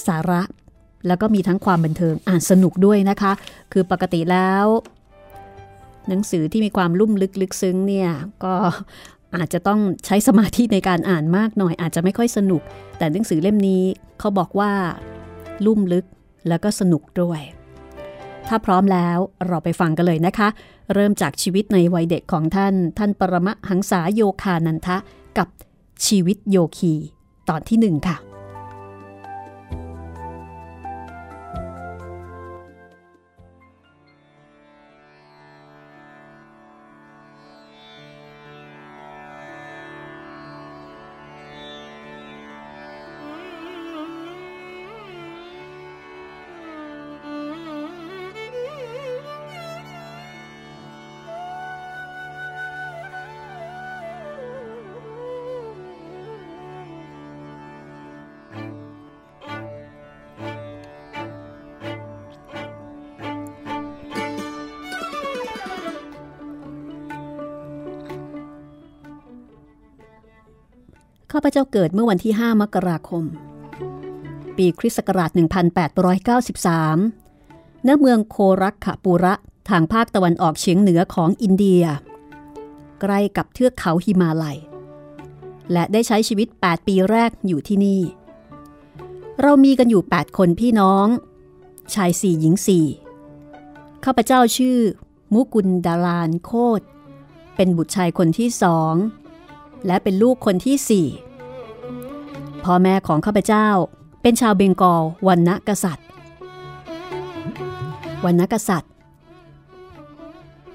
[0.06, 0.42] สาระ
[1.06, 3.32] แล้วก็มีทั้งความบันเทิงอ่านสนุกด้วยนะคะ
[3.72, 4.66] คือปกติแล้ว
[6.08, 8.10] หนังสือที่มีความลุ่มลึกลึกซึ้งเนี่ย
[8.44, 8.54] ก็
[9.36, 12.62] อาจจะต้องใช้สมาธิในการอ่านมากหน่อย อาจจะไม่ค่อยสนุก
[12.98, 13.82] แต่หนังสือเล่มนี้
[14.18, 14.72] เขาบอกว่า
[15.66, 16.04] ลุ่มลึก
[16.48, 17.40] แล้วก็สนุกด้วย
[18.48, 20.48] ถ้าพร้อมแล้วเราไปฟังกันเลยนะคะ
[20.94, 24.96] เริ่มจากชีวิตในวัยเด็กของท่าน ท่านปรมะหังษาโยคานันทะ
[25.38, 25.48] กับ
[26.06, 26.94] ชีวิตโยคี
[27.48, 28.16] ตอนที่หนึ่งค่ะ
[71.36, 73.24] ข้าพเจ้าเกิดเมื่อวันที่ 5 มกราคม
[74.56, 79.34] ปีคริสต์ศักราช 1893 ณ เมืองโครักขปูระ
[79.68, 81.84] ทางภาคตะวันออกเฉียงเหนือของอินเดีย
[83.00, 84.58] ใกล้กับเทือกเขาหิมาลัย
[85.72, 88.00] และได้ใช้ชีวิต 8 ปีแรกอยู่ที่นี่
[89.42, 91.06] เรามีกันอยู่ 8 คนพี่น้อง
[91.94, 92.54] ชาย4หญิง
[93.30, 94.78] 4ข้าพเจ้าชื่อ
[95.32, 96.80] มุกุลดารานโคต
[97.56, 98.94] เป็นบุตรชายคนที่สอง
[99.86, 101.06] และเป็นลูกคนที่สี่
[102.64, 103.68] พ่อแม่ของข้าพเจ้า
[104.22, 106.06] เป็นชาวเบงกอลวันณกษัตริย์
[108.24, 108.92] วันณกษัตริย์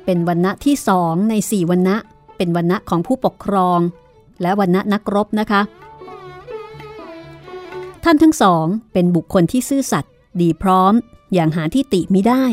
[0.05, 1.95] เป็นวันณะที่สองในสี่วันณะ
[2.37, 3.79] เป็นวันณะของผู้ปกครอง
[4.41, 5.61] และวันณะนักรบนะคะ
[8.03, 10.93] ท่านทั้งสองเป็นบุคคลที่ซื่อสัตย์ดีพร้อม
[11.33, 12.43] อย่างหาที่ติไมิได้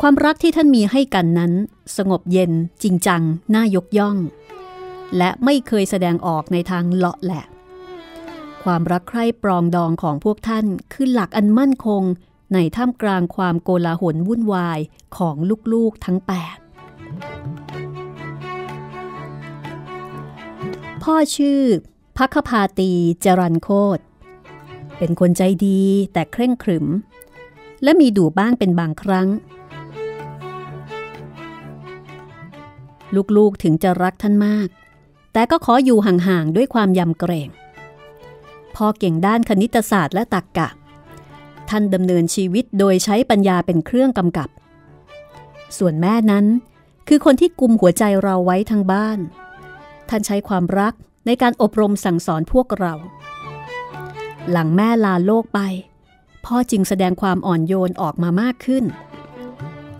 [0.00, 1.52] ความรักที่ท่านมีให้กันนั้น
[1.96, 3.22] สงบเย็นจริงจัง
[3.54, 4.16] น่ายกย่อง
[5.16, 7.44] และไม่เคยแสดงออกในทางเลาะแหละ
[8.64, 12.02] ความรักใคร่ปรองดองของพวกท่านคือหลักอันมั่นคง
[12.54, 14.78] ในท่ามกลางความโกลาหลวุ่นวาย
[15.16, 15.36] ของ
[15.72, 16.30] ลูกๆทั้ง 8
[21.02, 21.60] พ่อชื่อ
[22.18, 22.90] พักพาตี
[23.24, 23.98] จรันโคต
[24.98, 25.80] เป็นคนใจดี
[26.12, 26.86] แต่เคร่งขรึม
[27.82, 29.28] และมีดูบ้างเป็นบางครั้ง
[33.36, 34.68] ลูกๆถึงจะรักท่านมาก
[35.32, 37.48] แต่ก็ขออยู่ห่างๆด้วยความยำเกรง
[38.76, 40.68] พ่อเก่งด้านคณิตศาสตร์และตรรกกะ
[41.68, 44.48] ท่านดำเนินชีวิตโดยใช้ปัญญาเป็นเครื่องกำกับ
[45.78, 46.46] ส่วนแม่นั้น
[47.08, 49.18] คือคนที่กุมหัวใจเราไว้ทางบ้าน
[50.08, 50.94] ท่านใช้ความรัก
[51.26, 52.94] ในการอบรมสั่งสอนพวกเรา
[54.50, 55.60] หลังแม่ลาโลกไป
[56.44, 58.84] พ่อจึงแสดงความอ่อนโยนออกมามากขึ้น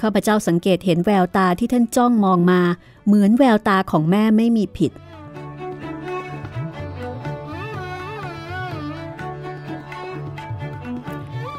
[0.00, 2.60] ข้าพเจ้าสังเกตเห็นแววตาที่ท่านจ้องมองมา
[3.06, 4.92] เหมือนแววตาของแม่ไม่มีผิด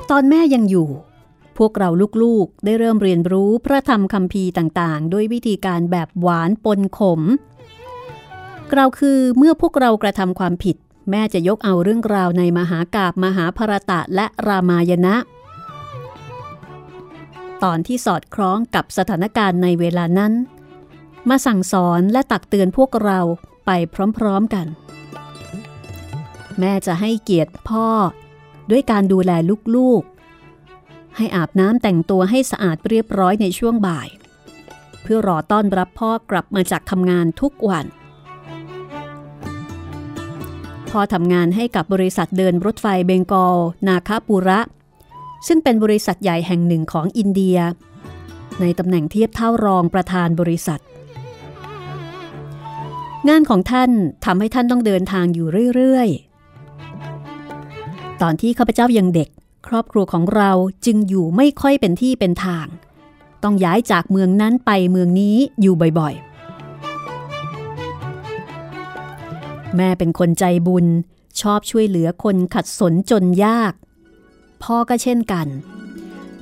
[0.10, 0.89] ตอนแม่ยังอยู่
[1.58, 1.89] พวกเรา
[2.22, 7.22] ลูกๆได้เริ่มเรียนรู้พระธรรมคำพีต่างๆ ด้วยวิธีการแบบหวานปนขม
[8.72, 10.76] กล่าคือเมื่อพวกเรากระทำความผิด
[11.10, 15.16] แม่จะยกเอาเรื่องราวในมหากาบมหาภรตะและรามายณะ
[17.64, 20.34] ตอนที่สอดคล้องกับสถานการณ์ในเวลานั้น
[21.30, 23.20] มาสั่งสอนและตักเตือนพวกเรา
[23.66, 23.72] ไป
[24.18, 24.68] พร้อมๆกัน
[26.60, 27.88] แม่จะให้เกียรติพ่อ
[28.72, 29.32] ด้วยการดูแล
[29.76, 34.07] ลูกๆ ให้อาบน้ำแต่งตัวให้สะอาดเรียบร้อยในช่วงบ่าย
[35.01, 37.86] เพื่อรอต้อนรับพ่อกลับมาจากทำงานทุกวัน
[40.89, 43.57] พ่อทำงานให้กับบริษัทเดินรถไฟเบงกอล
[43.88, 44.59] นาคาปุระ
[45.47, 47.57] ซึ่งเป็นบริษัทใหญ่แห่งหนึ่งของอินเดีย
[48.61, 50.82] ในตำแหน่งเทียบเท่ารองประธานบริษัท
[53.30, 53.91] งานของท่าน
[54.26, 56.32] ทำให้ท่านต้องเดินทางอยู่เรื่อยๆ
[58.22, 59.30] ตอนที่ข้าพเจ้ายังเด็ก
[59.68, 60.51] ครอบครัวของเรา
[60.86, 62.68] จึงอยู่ไม่ค่อยเป็นที่เป็นทาง
[63.43, 66.34] ต้องย้ายจากเมืองนั้นไปเมืองนี้อยู่บ่อยๆ
[69.76, 70.86] แม่เป็นคนใจบุญ
[71.41, 73.74] ชอบช่วยเหลือคนขัดสนจนยาก
[74.64, 75.47] พ่อก็เช่นกัน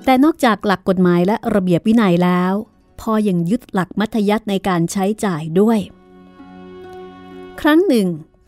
[0.05, 2.53] แต่นอกจากหลักกฎหมายและระเบียบวินัยแล้ว
[3.01, 5.79] พ่อยังยึดหลักมัธยัติในการใช้จ่ายด้วย
[7.61, 8.07] ครั้งหนึ่ง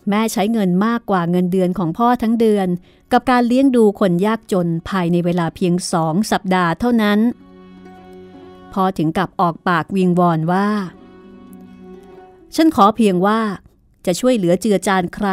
[0.10, 2.68] แม่ใช้เงินมากกว่าเงินเดือนของพ่อทั้งเดือน
[3.14, 7.20] กับการเลี้ยงดูคนยากจนภายในเวลาเพียงสองสัปดาห์เท่านั้น
[8.74, 10.68] พอถึงกับออกปากวิงวอนว่า
[12.56, 13.40] ฉันขอเพียงว่า
[14.06, 15.30] จะช่วยเหลือเจือจานใคร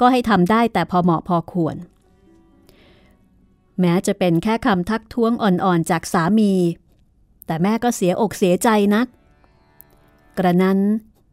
[0.00, 1.76] ก็ให้ทำได้แต่พอเหมาะพอควร
[3.80, 6.52] แม้จะเป็นแค่คำทักท้วงอ่อนๆจากสามี
[7.46, 9.06] แต่แม่ก็เสียอกเสียใจนัก
[10.38, 10.78] กระนั้น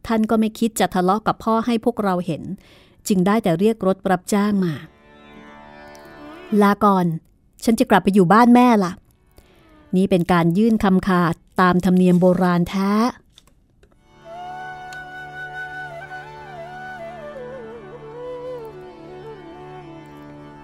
[0.06, 2.42] ท่านก็ไม่คิดจะทะเลาะกับพ่อให้พวกเราเห็น
[3.08, 4.74] จึงได้แต่เรียกรถรับจ้างมา
[6.62, 7.06] ลาก่อน
[7.64, 8.92] ฉันจะกลับไปอยู่บ้านแม่ล่ะ
[9.96, 12.92] นี่เป็นการยื่นคำขาดตามธรรมเนียมโบราณแท้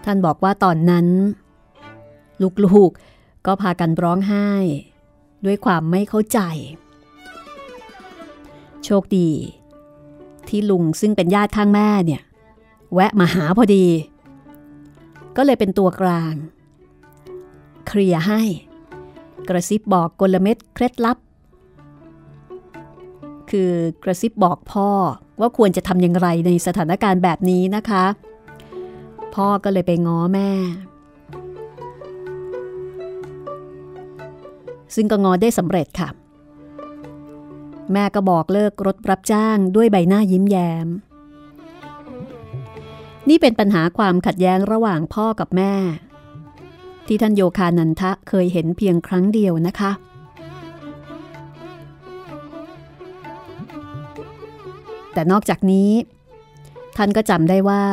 [0.04, 1.06] ท่านบอกว่าตอนนั้น
[2.64, 4.48] ลูกๆก็พากันร้องไห้
[5.44, 6.40] ด้วยความไม่เข้าใจ
[8.84, 9.30] โชคดี
[10.48, 12.22] ที่ลุงซึ่งเป็นญาติข้างแม่เนี่ย
[12.94, 13.86] แวะมาหาพอดี
[15.36, 16.34] ก็เลยเป็นตัวกลาง
[17.86, 18.42] เคลียร์ให้
[19.48, 21.18] กระซิบบอกกลเม็ดเคล็ดลับ
[23.50, 23.72] คือ
[24.04, 24.88] กระซิบบอกพ่อ
[25.40, 28.04] ว่าควรจะทำอย่างไรในสถานการณ์แบบนี้นะคะ
[29.34, 30.50] พ่อก็เลยไปง้อแม่
[34.94, 36.08] ซึ่งก็ง้อได้สำเร็จค่ะ
[37.92, 40.88] แม่ก็บอกเลิกรถรับจ้างด้วยใบหน้ายิ้มแย้ม
[43.30, 45.74] นี่เป็นปัญหาความขัดแย้งระหว่างพ่อกับแม่
[47.06, 49.90] ที่ท่านโยคานันทะเคยเห็นเพียงครั้งเดียวนะคะ
[55.12, 55.90] แต่นอกจากนี้
[56.96, 57.84] ท่านก็จำได้ว่า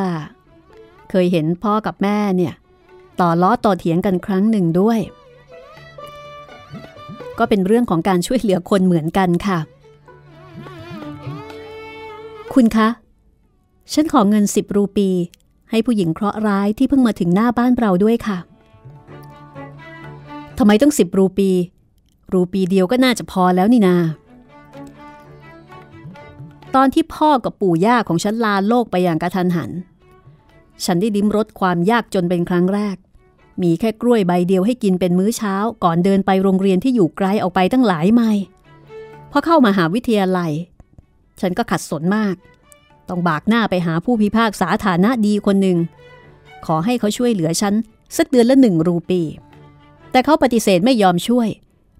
[1.10, 2.54] เคยเห็นพ่อกับแม่เนี่ย
[3.20, 4.98] ต่อล้อต่อเถียงกันครั้งหนึ่งด้วย
[7.38, 9.58] ก็เป็นเรื่องของการช่วยเหลือคนเหมือนกันค่ะ
[12.54, 12.88] คุณคะ
[13.92, 15.08] ฉันขอเงินสิบรูปี
[15.70, 18.38] ให้ผู้หญิงเคราะห์ร้ายที่เพิ่งมาถึงหน้าบ้านเราด้วยค่ะ
[20.58, 21.50] ทำไมต้องสิบรูปี
[22.32, 23.96] รูปีเดียวก็น่าจะพอแล้วนี่นา
[26.74, 29.70] ตอนที่พ่อกับปู่ย่าของฉันลาโลกไปอย่างกระทันหัน
[30.84, 32.96] ฉันได้ลิ้มรสความยากจนเป็นครั้งแรก
[33.62, 38.42] มีแค่กล้วยใบเดียวให้กินเป็นมื้อเช้า ก่อนเดินไปโรงเรียนที่อยู่ไกลออกไปตั้งหลายไมล์
[39.30, 40.52] พอเข้ามาหาวิทยาลัย
[41.40, 42.34] ฉันก็ขัดสนมาก
[43.10, 45.78] ต้องบากหน้าไปหาผู้พิพากษาฐานะดีคนหนึ่ง
[46.66, 47.74] ขอให้เขาช่วยเหลือฉัน
[48.16, 49.20] สักเดือนละหนึ่งรูปี
[50.10, 51.48] แต่เขาปฏิเสธไม่ยอมช่วย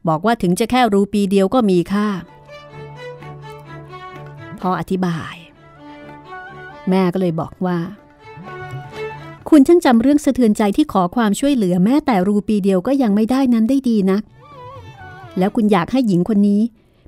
[0.08, 2.08] บอกว่าถึงจะแค่รูปีเดียวก็มีค่า
[4.60, 5.34] พออธิบาย
[6.90, 7.78] แม่ก็เลยบอกว่า
[9.48, 14.22] คุณช่างจำเรื่องสะเทือนใจที่ขอความช่วยเหลือแม้แต่รูปีเดียวก็ยังไม่ได้นั้นได้ดีนัก
[15.38, 16.60] แล้วคุณอยากให้หญิงคนนี้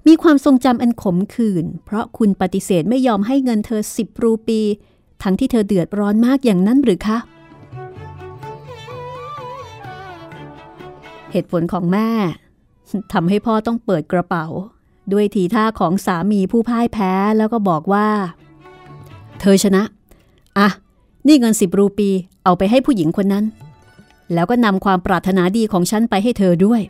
[0.07, 4.61] มีความทรงจำอันขมขื่นเพราะคุณปฏิเสธไม่ยอมให้เงินเธอสิบรูปี
[5.23, 7.19] ทั้งที่เธอเดือดร้อนมากอย่างนั้นหรือคะ
[11.33, 12.11] เหตุผลของแม่
[13.13, 14.47] ทำให้พ่อต้องเปิดกระเป๋า
[15.13, 18.09] ด้วยทีท่าของสามีผู้พ่ายแพ้แล้วก็บอกว่า
[19.41, 19.83] เธอชนะ
[20.59, 20.69] อะ
[21.27, 22.11] นี่เงินสิบรูปี
[22.45, 23.45] เอาไปให้ผู้หญิงคนนั้น
[24.35, 26.81] แล้วก็นำความปรารถนาดีของฉันไปให้เธอด้วย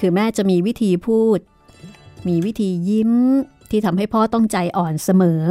[0.00, 1.38] คือแม่จะมีวิธีพูด
[2.28, 3.12] มีวิธียิ้ม
[3.70, 5.42] ที่ทำให้พ่อต้องใจอ่อนเสมอ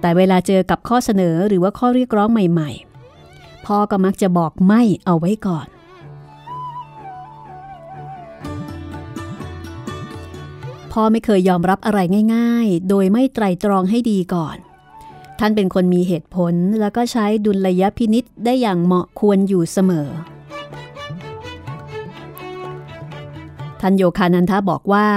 [0.00, 2.70] แต่เวลาเจอกับข้อเสนอหรือว่าข้อเรียกร้องใหม่
[3.20, 5.68] ๆ พ่อก็มักจะบอกไม่เอาไว้ก่อน
[10.92, 11.98] พ่อไม่เคยยอมรับอะไร
[12.34, 14.56] ง่าย ๆ โดยไม่ไตรตรองให้ดีก่อน
[15.38, 20.08] ท่านเป็นคนมีเหตุผลแล้วก็ใช้ดุลยพินิษได้อย่างเหมาะควรอยู่เสมอ
[23.80, 25.08] ท่านโยคานันทะบอกว่า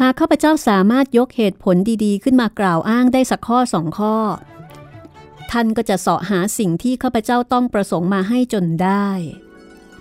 [0.00, 4.16] หากข้าพเจ้าสามารถยกเหตุผลดีๆ ขึ้นมากล่าวอ้างได้สักข้อสองข้อ
[5.50, 9.08] ท่านก็จะเสาะหาสิ่งที่ข้าพเจ้าต้องประสงค์มาให้จนได้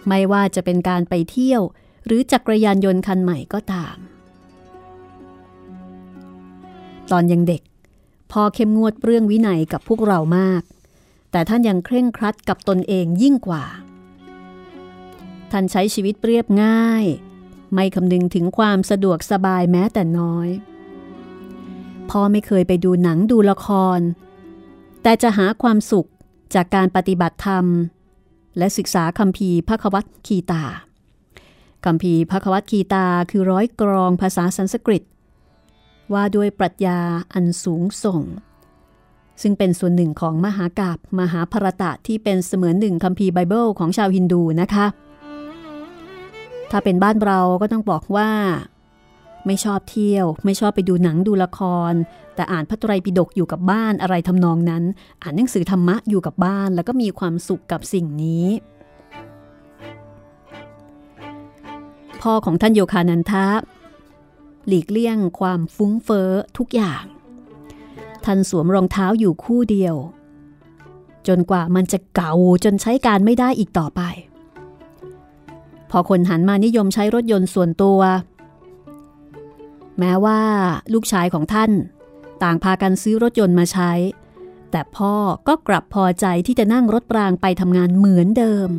[0.07, 1.61] ไม่ว่าจะเป็นการไปเที่ยว
[2.05, 3.97] หรือจักรยานยนต์คันใหม่ก็ตาม
[7.11, 7.61] ตอนยังเด็ก
[8.31, 10.63] พ่อเข้มงวดเรื่องวินัยกับพวกเรามาก
[11.31, 13.65] แต่ท่านยังเคร่งครัดกับตนเองยิ่งกว่า
[15.51, 17.05] ท่านใช้ชีวิตเรียบง่าย
[17.73, 20.47] ไม่คำนึงถึงความสะดวกสบายแม้แต่น้อย
[22.09, 23.67] พ่อไม่เคยไปดูหนังดูละค
[23.97, 23.99] ร
[25.03, 26.09] แต่จะหาความสุข
[26.53, 27.65] จากการปฏิบัติธรรม
[28.57, 30.63] และศึกษาคัมภีร์พระควัตคีตา
[31.85, 35.03] คัมภีร์พระควัตคีตาคือร้อยกรองภาษาสันสกฤต
[36.13, 36.99] ว่าด้วยปรัชญา
[37.33, 38.21] อันสูงส่ง
[39.41, 44.85] ซึ่งเป็นส่วนหนึ่งของมหากาบมหาภารตะที่เป็นเสมือนหนึ่งคัมภีร์ไบเบิลของชาวฮินดูนะคะ
[46.71, 48.29] ถ้าเป็นบ้านเราก็ต้องบอกว่า
[49.45, 51.59] ไม่ชอบเที่ยว ไม่ชอบไปดูหนังดูละค
[51.91, 51.93] ร
[52.35, 54.83] แต่อ่านพระไตรปิฎกอยู่กับบ้านอะไรทำนองนั้น
[55.21, 58.47] อ่านหนังสือธรรมะอยู่กับบ้าน แล้วก็มีความสุขกับสิ่งนี้
[62.21, 63.47] พ่อของท่านโยคานันทะ
[64.67, 67.03] หลีกเลี่ยงความฟุ้งเฟ้อทุกอย่าง
[68.25, 69.95] ท่านสวมรองเท้าอยู่คู่เดียว
[71.27, 74.01] จนกว่ามันจะเก่าจนใช้การไม่ได้อีกต่อไป
[75.91, 77.99] พอคนหันมานิยมใช้รถยนต์ส่วนตัว
[79.99, 80.41] แม้ว่า
[80.93, 81.71] ลูกชายของท่าน
[82.43, 83.91] ต่างพากันซื้อรถยนต์มาใช้
[84.71, 85.13] แต่พ่อ
[85.47, 88.69] ก็กลับพอใจที่จะนั่งรถปรางไปทำงานเหมือนเดิม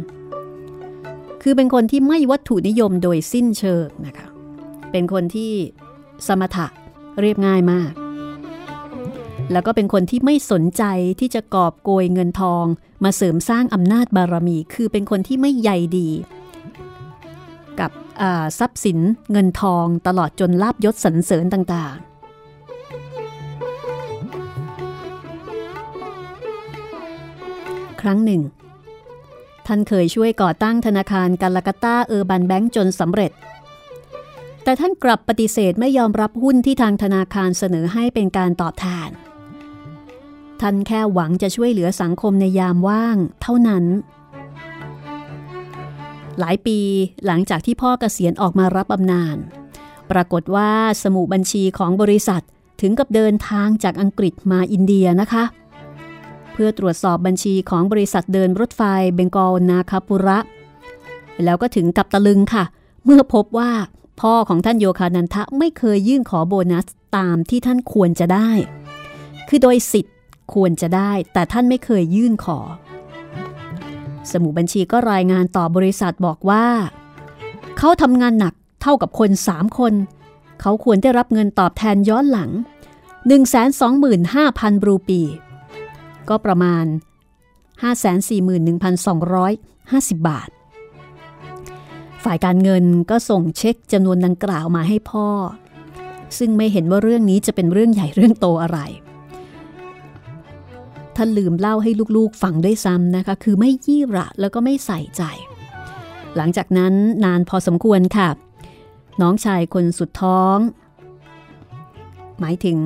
[1.43, 4.29] คือเป็นคนที่ไม่วัตถุนิยมโดยสิ้นเชิงนะคะ
[4.91, 5.53] เป็นคนที่
[6.27, 6.67] สมถะ
[7.21, 7.93] เรียบง่ายมาก
[9.53, 10.85] แล้วก็เป็นคนที่ไม่สนใจ
[11.21, 12.65] ที่จะกอบโกยเงินทอง
[13.05, 16.09] มาเสริมสร้างอำนาจบารมี คือเป็นคนที่ไม่ใยดี
[17.81, 17.91] กับ
[18.59, 18.99] ทรัพย์สิน
[19.33, 22.11] เงินทองตลอดจนลาบยศสรรเสริญต่างๆ
[28.01, 28.43] ครั้งหนึ่ง
[29.67, 33.33] ท่านเคยช่วยก่อตั้งธนาคารกาลากาตาเออร์บันแบงก์จนสำเร็จ
[34.65, 39.11] แต่ท่านกลับปฏิเสธไม่ยอมรับหุ้นที่ทางธนาคารเสนอให้เป็นการตอบแทน
[40.61, 43.85] ท่านแค่หวังจะช่วยเหลือสังคมในยามว่างเท่านั้น
[46.39, 46.79] หลายปี
[47.27, 49.37] หลังจากที่พ่อเกษียณออกมารับอำนาจ
[50.11, 50.71] ปรากฏว่า
[51.03, 52.43] สมุบัญชีของบริษัท
[52.81, 55.45] ถึงกับเดินทางจากอังกฤษมาอินเดียนะคะ
[56.53, 58.83] เพื่อตรวจสอบบัญชีของบริษัทเดินรถไฟ
[59.15, 60.39] เบงกอลนาคาปุระ
[61.45, 62.65] แล้วก็ถึงกับตะลึงค่ะ
[63.05, 63.71] เมื่อพบว่า
[64.21, 68.51] พ่อของท่านโยคานันทะไม่เคยยื่นขอโบนัสตามที่ท่านควรจะได้
[69.49, 70.17] คือโดยสิทธิ์
[70.55, 72.59] ควรจะได้ แต่ท่านไม่เคยยื่นขอ
[74.33, 76.67] สมุบัญชีก็รายงานต่อบริษัทบอกว่า
[77.79, 79.95] เขาทำงานหนักเท่ากับคน3คน
[80.61, 82.51] เขาควรได้รับเงินตอบแทนย้อนหลัง
[83.93, 85.21] 125,000 รูปี
[86.29, 86.85] ก็ประมาณ
[87.87, 90.49] 541,250 บาท
[92.25, 95.29] ฝ่ายการเงินก็ส่งเช็คจำนวนดังกล่าวมาให้พ่อ
[96.39, 98.79] ซึ่งไม่เห็นว่าเรื่องนี้จะเป็นเรื่องใหญ่เรื่องโตอะไร
[101.23, 105.23] ท่านลืมเล่าให้ลูกๆฟังด้วยซ้ำนะคะ คือไม่ยี่ระแล้วก็ไม่ใส่ใจ
[106.37, 106.95] หลังจากนั้น
[107.25, 108.29] นานพอสมควรค่ะ
[109.23, 110.57] น้องชายคนสุดท้อง
[112.41, 112.79] หมายถึง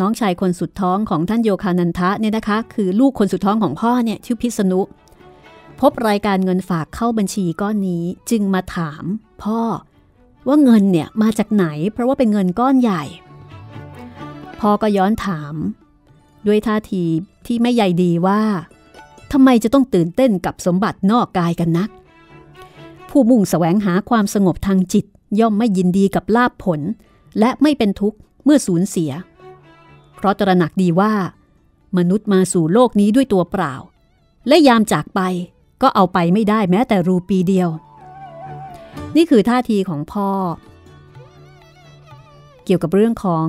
[0.00, 4.80] น้องชายคนสุดท้องของท่านโยคานันทะเนี่ยนะคะ คือลูกคนสุดท้องของพ่อเนี่ยชื่อพิษณุ
[5.80, 9.04] พบรายการเงินฝากเข้าบัญชีก้อนนี้จึงมาถาม
[9.42, 9.60] พ่อ
[10.48, 13.04] ว่าเงินเนี่ยมาจากไหนเพราะว่าเป็นเงินก้อนใหญ่
[14.60, 15.54] พ่อก็ย้อนถาม
[16.48, 17.04] ด้วยท่าที
[17.46, 18.42] ที่ไม่ใยดีว่า
[19.32, 21.90] ทำไมจะต้องตื่นเต้นกับสมบัตินอกกายกันนัก
[23.08, 25.04] ผู้มุ่งแสวงหาความสงบทางจิต
[25.40, 26.80] ย่อมไม่ยินดีกับลาบผล
[27.38, 29.10] และไม่เป็นทุกข์เมื่อสูญเสีย
[30.16, 31.12] เพราะตระหนักดีว่า
[31.98, 33.74] มนุษย์มาสู่โลกนี้ด้วยตัวเปล่า
[34.48, 35.20] และยามจากไป
[35.82, 37.68] ก็เอาไปไม่ได้แม้แต่รูปีเดียว
[39.16, 40.30] นี่คือท่าทีของพ่อ
[42.64, 43.46] เกี่ยวกับเรื่องของ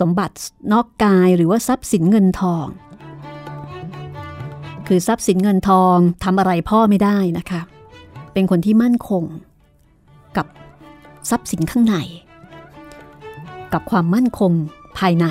[0.00, 0.34] สมบัติ
[0.72, 2.66] นอกกายหรือว่าทรัพย์สินเงินทอง
[4.86, 7.60] คือทรัพย์สินเงินทองทำอะไรพ่อไม่ได้นะคะ
[8.32, 9.24] เป็นคนที่มั่นคง
[10.36, 10.46] กับ
[11.30, 11.96] ทรัพย์สินข้างใน
[13.72, 14.52] กับความมั่นคง
[14.98, 15.26] ภายใน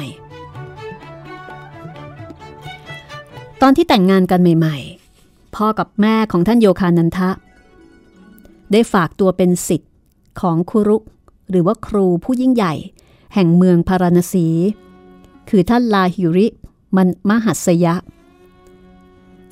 [3.61, 7.29] ตอนที่แต่งงานกันใหม่ๆ พ่อกับแม่ของท่านโยคานันทะ
[8.71, 9.91] ได้ฝากตัวเป็นสิทธิ์
[10.41, 10.97] ของครูรุ
[11.49, 12.73] หรือว่าครูผู้ยิ่งใหญ่
[13.33, 14.47] แห่งเมืองพาราณสี
[15.49, 16.47] คือท่านลาหิริ
[16.95, 17.95] มันมหัสยะ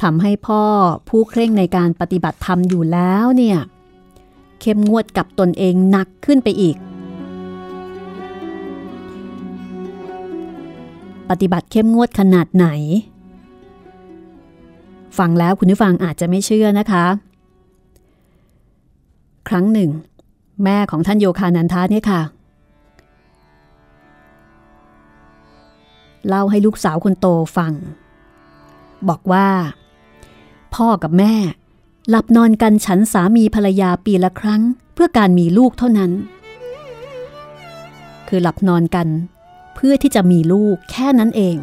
[0.02, 0.64] ทำให้พ่อ
[1.10, 3.58] ผู้เคร่งในการปฏิบัติธรรมอยู่แล้วเนี่ย
[4.62, 6.78] เข้มงวดกับตนเองหนักขึ้นไปอีก
[11.30, 12.68] ปฏิบัติเข้มงวดขนาดไหน
[15.18, 17.06] ฟังแล้วคุณผู้ฟังอาจจะไม่เชื่อนะคะ
[19.48, 19.90] ครั้งหนึ่ง
[20.64, 22.22] แม่ของท่านโยคานันทาเนี่ยค่ะ
[26.28, 27.74] เล่าให้ลูกสาวคนโตฟัง
[29.10, 29.48] บอกว่า
[30.76, 31.34] พ่อกับแม่
[32.10, 34.62] หลับนอนกันฉันสามีภรรยาปีละครั้ง
[34.94, 36.12] เพื่อการมีลูกเท่านั้น
[38.28, 39.08] คือหลับนอนกัน
[39.76, 41.58] เพื่อที่จะมีลูกแค่นั้นเอง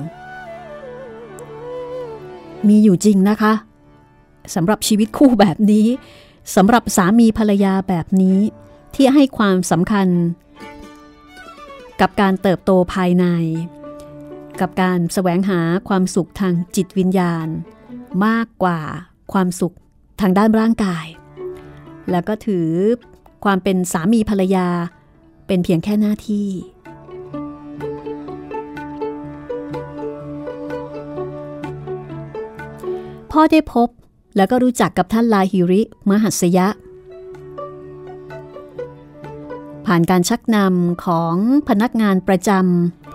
[2.68, 3.52] มีอยู่จริงนะคะ
[4.54, 5.86] สำหรับชีวิตคู่แบบนี้
[6.56, 8.38] สำหรับสามีภรรยาแบบนี้
[8.94, 10.08] ที่ให้ความสำคัญ
[12.00, 13.26] กับการเติบโตภายใน
[14.60, 17.48] กับการแสวงหาความสุขทางจิตวิญญาณ
[18.26, 18.80] มากกว่า
[19.32, 19.74] ความสุข
[20.20, 21.06] ทางด้านร่างกาย
[22.10, 22.68] แล้วก็ถือ
[23.44, 24.68] ความเป็นสามีภรรยา
[25.46, 26.48] เป็นเพียงแค่หน้าที่
[33.30, 33.88] พ่อได้พบ
[34.36, 36.68] แล้วก็รู้จักกับท่านลาฮิริมหัสยะ
[39.86, 41.34] ผ่านการชักนำของ
[41.68, 43.07] พนักงานประจำ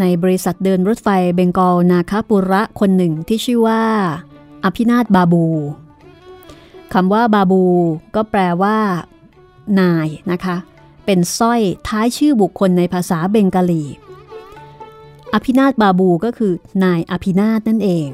[0.00, 3.82] ในบริษัทเดินรถไฟเบงกอลนาคาปุระคนหนึ่งที่ชื่อว่า
[4.64, 5.46] อภินาถบาบู
[6.92, 7.64] คำว่าบาบู
[8.14, 8.78] ก็แปลว่า
[9.80, 10.56] นายนะคะ
[11.06, 13.84] เป็นสร้อยท้ายชื่อบุคคลในภาษาเบงกาลี
[15.34, 16.52] อภินาถบาบูก็คือ
[16.84, 18.08] นายอภินาถนั่นเอง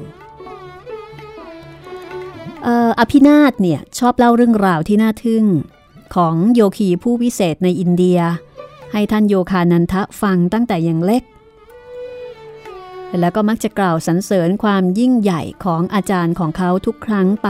[2.99, 5.45] อภินาถเนี่ยชอบเล่าเรื่องราวที่น่าทึ่ง
[6.15, 8.19] ของโยคีผู้วิเศษในอินเดีย
[8.91, 11.23] ให้ท่านโยคานันทะฟังตั้งแต่ยังเล็ก
[13.19, 17.49] แล้วก็มักจะกล่าวสรรเสริญความยิ่งใหญ่ของอาจารย์ของเขาทุกครั้งไป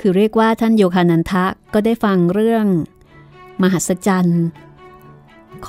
[0.00, 2.66] คือเรียกว่าท่านโยคานันทะก็ได้ฟังเรื่อง
[3.62, 4.44] มหัศจรรย์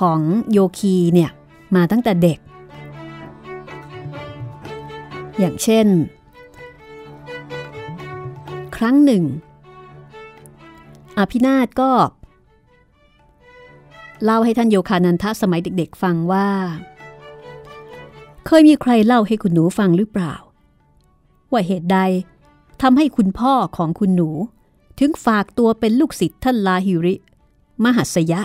[0.00, 0.20] ของ
[0.52, 1.30] โยคีเนี่ย
[1.74, 2.38] มาตั้งแต่เด็ก
[5.38, 5.86] อย่างเช่น
[8.76, 9.24] ครั้งหนึ่ง
[11.18, 11.90] อภินาถก็
[14.24, 16.48] เล่าให้ท่านโยคานันทะสมัยเด็กๆฟังว่า
[18.46, 20.34] เคยมีใครเล่าให้คุณหนูฟังหรือเปล่า
[21.52, 21.98] ว่าเหตุใด
[22.82, 24.30] ทำให้คุณพ่อของคุณหนู
[24.98, 27.14] ถึงฝากตัวเป็นลูกศิษย์ท่านลาฮิริ
[27.84, 28.40] มหัสยะ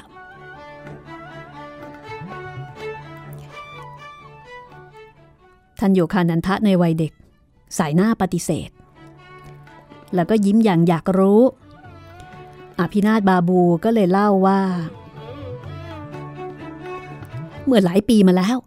[5.79, 7.13] ท่านโยคานันทะในวัยเด็ก
[7.77, 8.69] สายหน้าปฏิเสธ
[10.15, 11.41] แล้วก็ยิ้มอย่างอยากรู้
[12.79, 14.61] อภินาถบาบูก็เลยเล่าว่า
[17.65, 18.57] เมื่อหลายปีมาแล้ว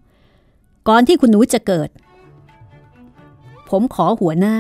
[0.89, 1.89] ก่อนที่คุณหนูจะเกิด
[3.69, 4.57] ผมขอหัวหน้า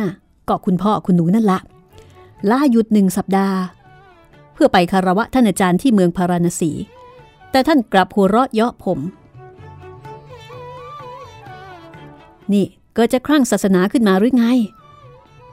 [0.48, 1.58] ก็คุณพ่อคุณหนูนั่นละ
[2.50, 3.58] ล่าหยุดหนึ่งสัปดาห์
[4.52, 6.70] เพื่อไปคารวะท่านอาจารย์ที่เมืองพาราณสี
[7.50, 8.98] แต่ท่านกลับหัวเราะเยาะผม
[12.52, 14.44] นี่เกิดจะคลั่งศาสนาขึ้นมาหรือไง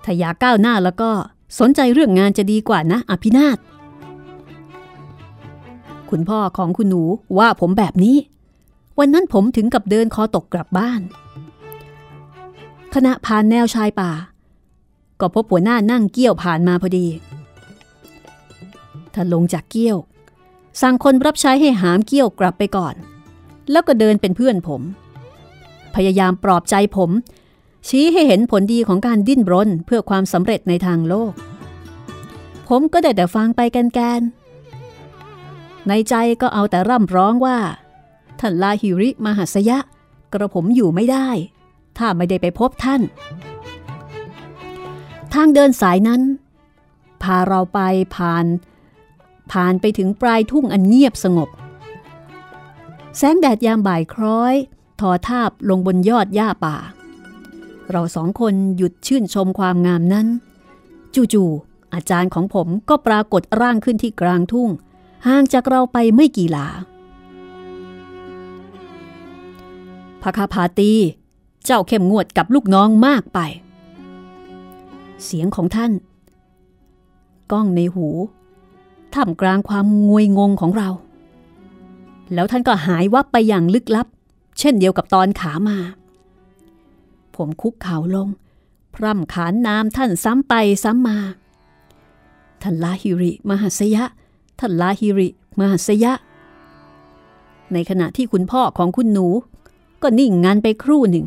[0.03, 1.11] ถ้าอยากก้าวหน้าแล้วก็
[1.59, 3.57] สนใจเรื่องงานจะดีกว่านะ อภินาถ
[6.09, 7.03] คุณพ่อของคุณหนู
[7.37, 8.17] ว่าผมแบบนี้
[8.99, 11.01] วันนั้นผมถึงกับเดินคอตกกลับบ้าน
[12.93, 14.11] ขณะผ่านแนวชายป่า
[15.19, 17.07] ก็พบหัวหน้านั่งเกี้ยวผ่านมาพอดี
[19.13, 19.97] ท่านลงจากเกี้ยว
[20.81, 22.95] สั่งคนรับใช้ให้หามเกี้ยวกลับไปก่อน
[23.71, 24.81] แล้วก็เดินเป็นเพื่อนผม
[25.95, 27.11] พยายามปลอบใจผม
[27.87, 31.33] ชี้ให้เห็นผลดีของการดิ้นรนเพื่อความสำเร็จในทางโลก
[32.69, 37.57] ผมก็ได้แต่ฟังไปแกนๆในใจก็เอาแต่ร่ำร้องว่า
[38.39, 39.77] ท่านลาฮิริมหัสยะ
[40.33, 41.29] กระผมอยู่ไม่ได้
[41.97, 43.01] ถ้าไม่ได้ไปพบท่าน
[45.33, 46.21] ทางเดินสายนั้น
[47.21, 47.79] พาเราไป
[48.15, 48.45] ผ่าน
[49.51, 51.49] ผ่านไปถึงปลายทุ่งอันเงียบสงบ
[53.17, 54.55] แสงแดดยามบ่ายคล้อย
[54.99, 56.75] ทอทาบลงบนยอดหญ้าป่า
[57.89, 60.27] เราสองคนหยุดชื่นชมความงามนั้น
[61.33, 64.69] จู่ๆอาจารย์ของผมก็ปรากฏร่างขึ้นที่กลางทุ่ง
[65.27, 66.67] ห่างจากเราไปไม่กี่หลา
[70.21, 70.91] พระคาพาตี
[71.65, 73.39] เจ้าเข้มงวดกับลูกน้องมากไป
[75.23, 75.91] เสียงของท่าน
[77.51, 78.07] ก้องในหู
[79.13, 80.89] ท่ามกลางความงวยงงของเรา
[82.33, 84.07] แล้วท่านก็หายวับไปอย่างลึกลับ
[84.59, 85.77] เช่นเดียวกับตอนขามา
[87.35, 88.27] ผมคุกเข่าลง
[88.95, 90.53] พร่ำขานนามท่านซ้ำไป
[90.83, 91.17] ซ้ำมา
[92.61, 94.03] ท่านลาฮิริมหัสยะ
[94.59, 95.27] ท่านลาฮิริ
[95.59, 96.13] มหัสยะ
[97.73, 99.27] ในขณะที่คุณพ่อของคุณหนู
[100.03, 101.25] ก็นิ่งงันไปครู่หนึ่ง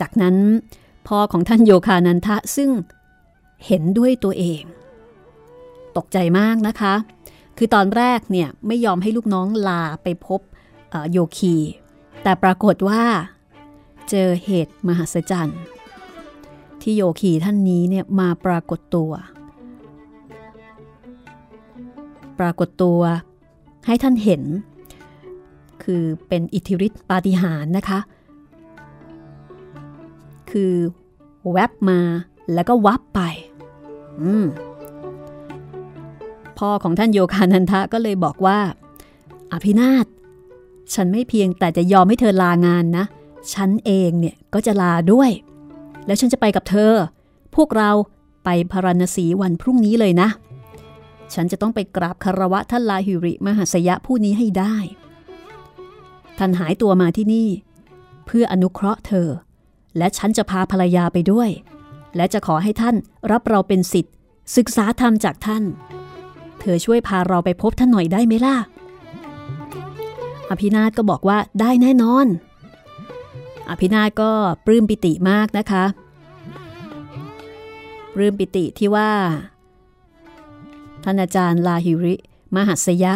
[0.00, 0.36] จากนั้น
[1.06, 2.70] พ่อของท่านโยคานันทะซึ่ง
[3.66, 4.62] เห็นด้วยตัวเอง
[5.96, 6.94] ตกใจมากนะคะ
[7.56, 10.40] คือตอนแรกเนี่ยไม่ยอมให้ลูกน้องลาไปพบ
[11.10, 11.56] โยคี
[12.22, 13.02] แต่ปรากฏว่า
[14.10, 15.60] เจอเหตุมหัศจรรย์
[16.82, 19.12] ที่โยคีท่านนี้เนี่ยมาปรากฏตัว
[22.38, 23.00] ปรากฏตัว
[23.86, 24.42] ให้ท่านเห็น
[25.82, 27.98] คือเป็นอิทธิฤทธิปาฏิหาริย์นะคะ
[30.50, 30.74] คือ
[31.52, 32.00] แวบมา
[32.54, 33.20] แล้วก็วับไป
[34.22, 34.46] อืม
[36.58, 38.58] พ่อของท่านโยคานันทะก็เลยบอกว่า
[39.52, 40.06] อภินาศ
[40.94, 43.04] ฉันไม่เพียงแต่จะยอมให้เธอลางานนะ
[43.54, 45.30] ฉันเองเนี่ยก็จะลาด้วย
[46.06, 46.92] แล้วฉันจะไปกับเธอ
[47.56, 47.90] พวกเรา
[48.44, 50.28] ไปพาราณสีวันพรุ่งนี้เลยนะ
[51.34, 54.76] ฉันจะต้องไปกราบคารวะท่านลาหิริมหัสยะผู้นี้ให้ได้
[56.38, 57.48] ท่านหายตัวมาที่นี่
[58.26, 59.28] เพื่ออนุเคราะห์เธอ
[59.98, 61.48] และฉันจะพาภรรยาไปด้วย
[62.16, 62.96] และจะขอให้ท่าน
[63.30, 64.14] รับเราเป็นสิทธิ์
[64.56, 65.62] ศึกษาธรรมจากท่าน
[66.60, 68.56] เธอช่วยพาเราไปพบท่านหน่อยได้ไหมล่ะ
[70.50, 72.26] อภินาศก็บอกว่าได้แน่นอน
[73.70, 74.30] อภินาศก็
[74.66, 75.84] ปลื้มปิติมากนะคะ
[78.14, 79.10] ปลื้มปิติที่ว่า
[81.04, 82.14] ท่านอาจารย์ลาหิริ
[82.54, 83.14] มหัสยะ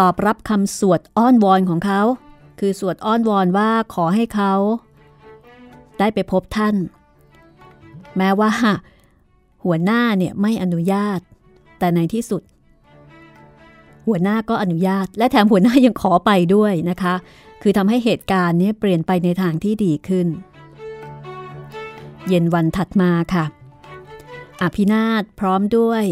[0.00, 2.00] ตอบรับคำสวดอ้อนวอนของเขา
[2.60, 4.52] คือสวดอ้อนวอนว่าขอให้เขา
[5.98, 6.74] ได้ไปพบท่าน
[8.16, 8.50] แม้ว่า
[9.64, 11.20] หัวหน้าเนี่ยไม่อนุญาต
[11.78, 12.42] แต่ในที่สุด
[14.06, 17.14] หัวหน้าก็อนุญาต และแถมหัวหน้ายังขอไปด้วยนะคะ
[17.62, 20.26] คือทำให้เหตุการณ์นี้เปลี่ยนไปในทางที่ดีขึ้น
[22.28, 23.44] เย็นวันถัดมาค่ะ
[24.62, 26.04] อภินาถพร้อมด้วย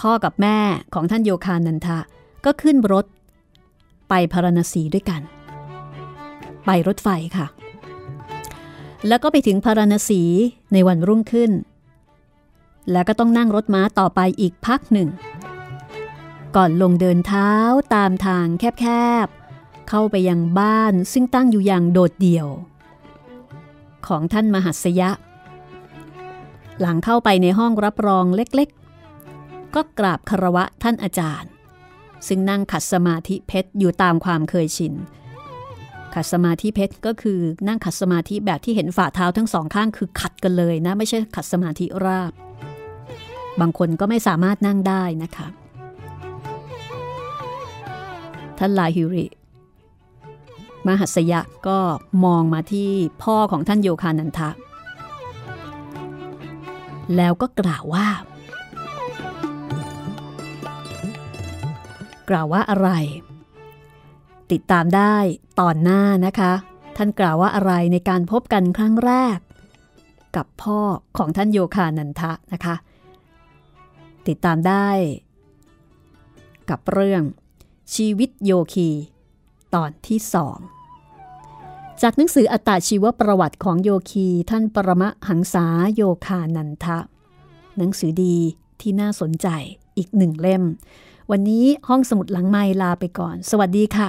[0.00, 0.58] พ่อกับแม่
[0.94, 1.98] ของท่านโยคานันทะ
[2.44, 3.06] ก็ขึ้นรถ
[4.08, 5.20] ไปพาราณสีด้วยกัน
[6.66, 7.46] ไปรถไฟค่ะ
[9.08, 10.22] แล้วก็ไปถึงพาราณสี
[10.72, 11.50] ในวันรุ่งขึ้น
[12.92, 15.08] แล้วก็ต้องนั่งรถม้าต่อไปอีกพักหนึ่ง
[16.56, 17.52] ก่อนลงเดินเท้า
[17.94, 18.86] ตามทางแค
[19.24, 22.48] บๆ เข้าไปยังบ้านซึ่งตั้งอยู่อย่างโดดเดี่ยว
[24.06, 25.10] ของท่านมหัสยะ
[26.80, 28.79] หลังเข้าไปในห้องรับรองเล็กๆ
[29.74, 31.50] ก็กราบคารวะท่านอาจารย์
[32.28, 34.94] ซึ่งนั่งขัดสมาธิเพชรอยู่ตามความเคยชิน
[36.14, 42.32] ขัดสมาธิเพชรก็คือนั่งขัดสมาธิแบบที่เห็นฝ่าเท้าทั้งสองข้างคือขัดกันเลยนะ ไม่ใช่ขัดสมาธิราบ
[43.60, 45.48] บางคนก็ไม่สามารถนั่งได้นะคะ
[48.58, 49.26] ท่านลาฮิริ
[50.86, 51.78] มหัสยะก็
[52.24, 52.90] มองมาที่
[53.22, 54.50] พ่อของท่านโยคานันทะ
[57.16, 58.06] แล้วก็กล่าวว่า
[62.30, 62.90] กล่าวว่าอะไร
[64.52, 65.16] ติดตามได้
[65.60, 66.52] ตอนหน้านะคะ
[66.96, 69.38] ท่านกล่าวว่าอะไรในการพบกันครั้งแรก
[70.36, 70.80] กับพ่อ
[71.18, 72.74] ของท่านโยคานันทะนะคะ
[74.26, 74.88] ติดตามได้
[76.70, 77.22] กับเรื่อง
[77.94, 78.90] ชีวิตโยคี
[79.74, 80.58] ตอนที่สอง
[82.02, 86.98] จากหนังสืออัตาชีวประวัติของโยคีท่านปรมะหังษาโยคานันทะ
[87.76, 88.36] หนังสือดี
[88.80, 89.48] ที่น่าสนใจ
[89.96, 90.64] อีกหนึ่งเล่ม
[91.30, 94.08] วันนี้ห้องสมุดหลังไม้ลาไปก่อน สวัสดีค่ะ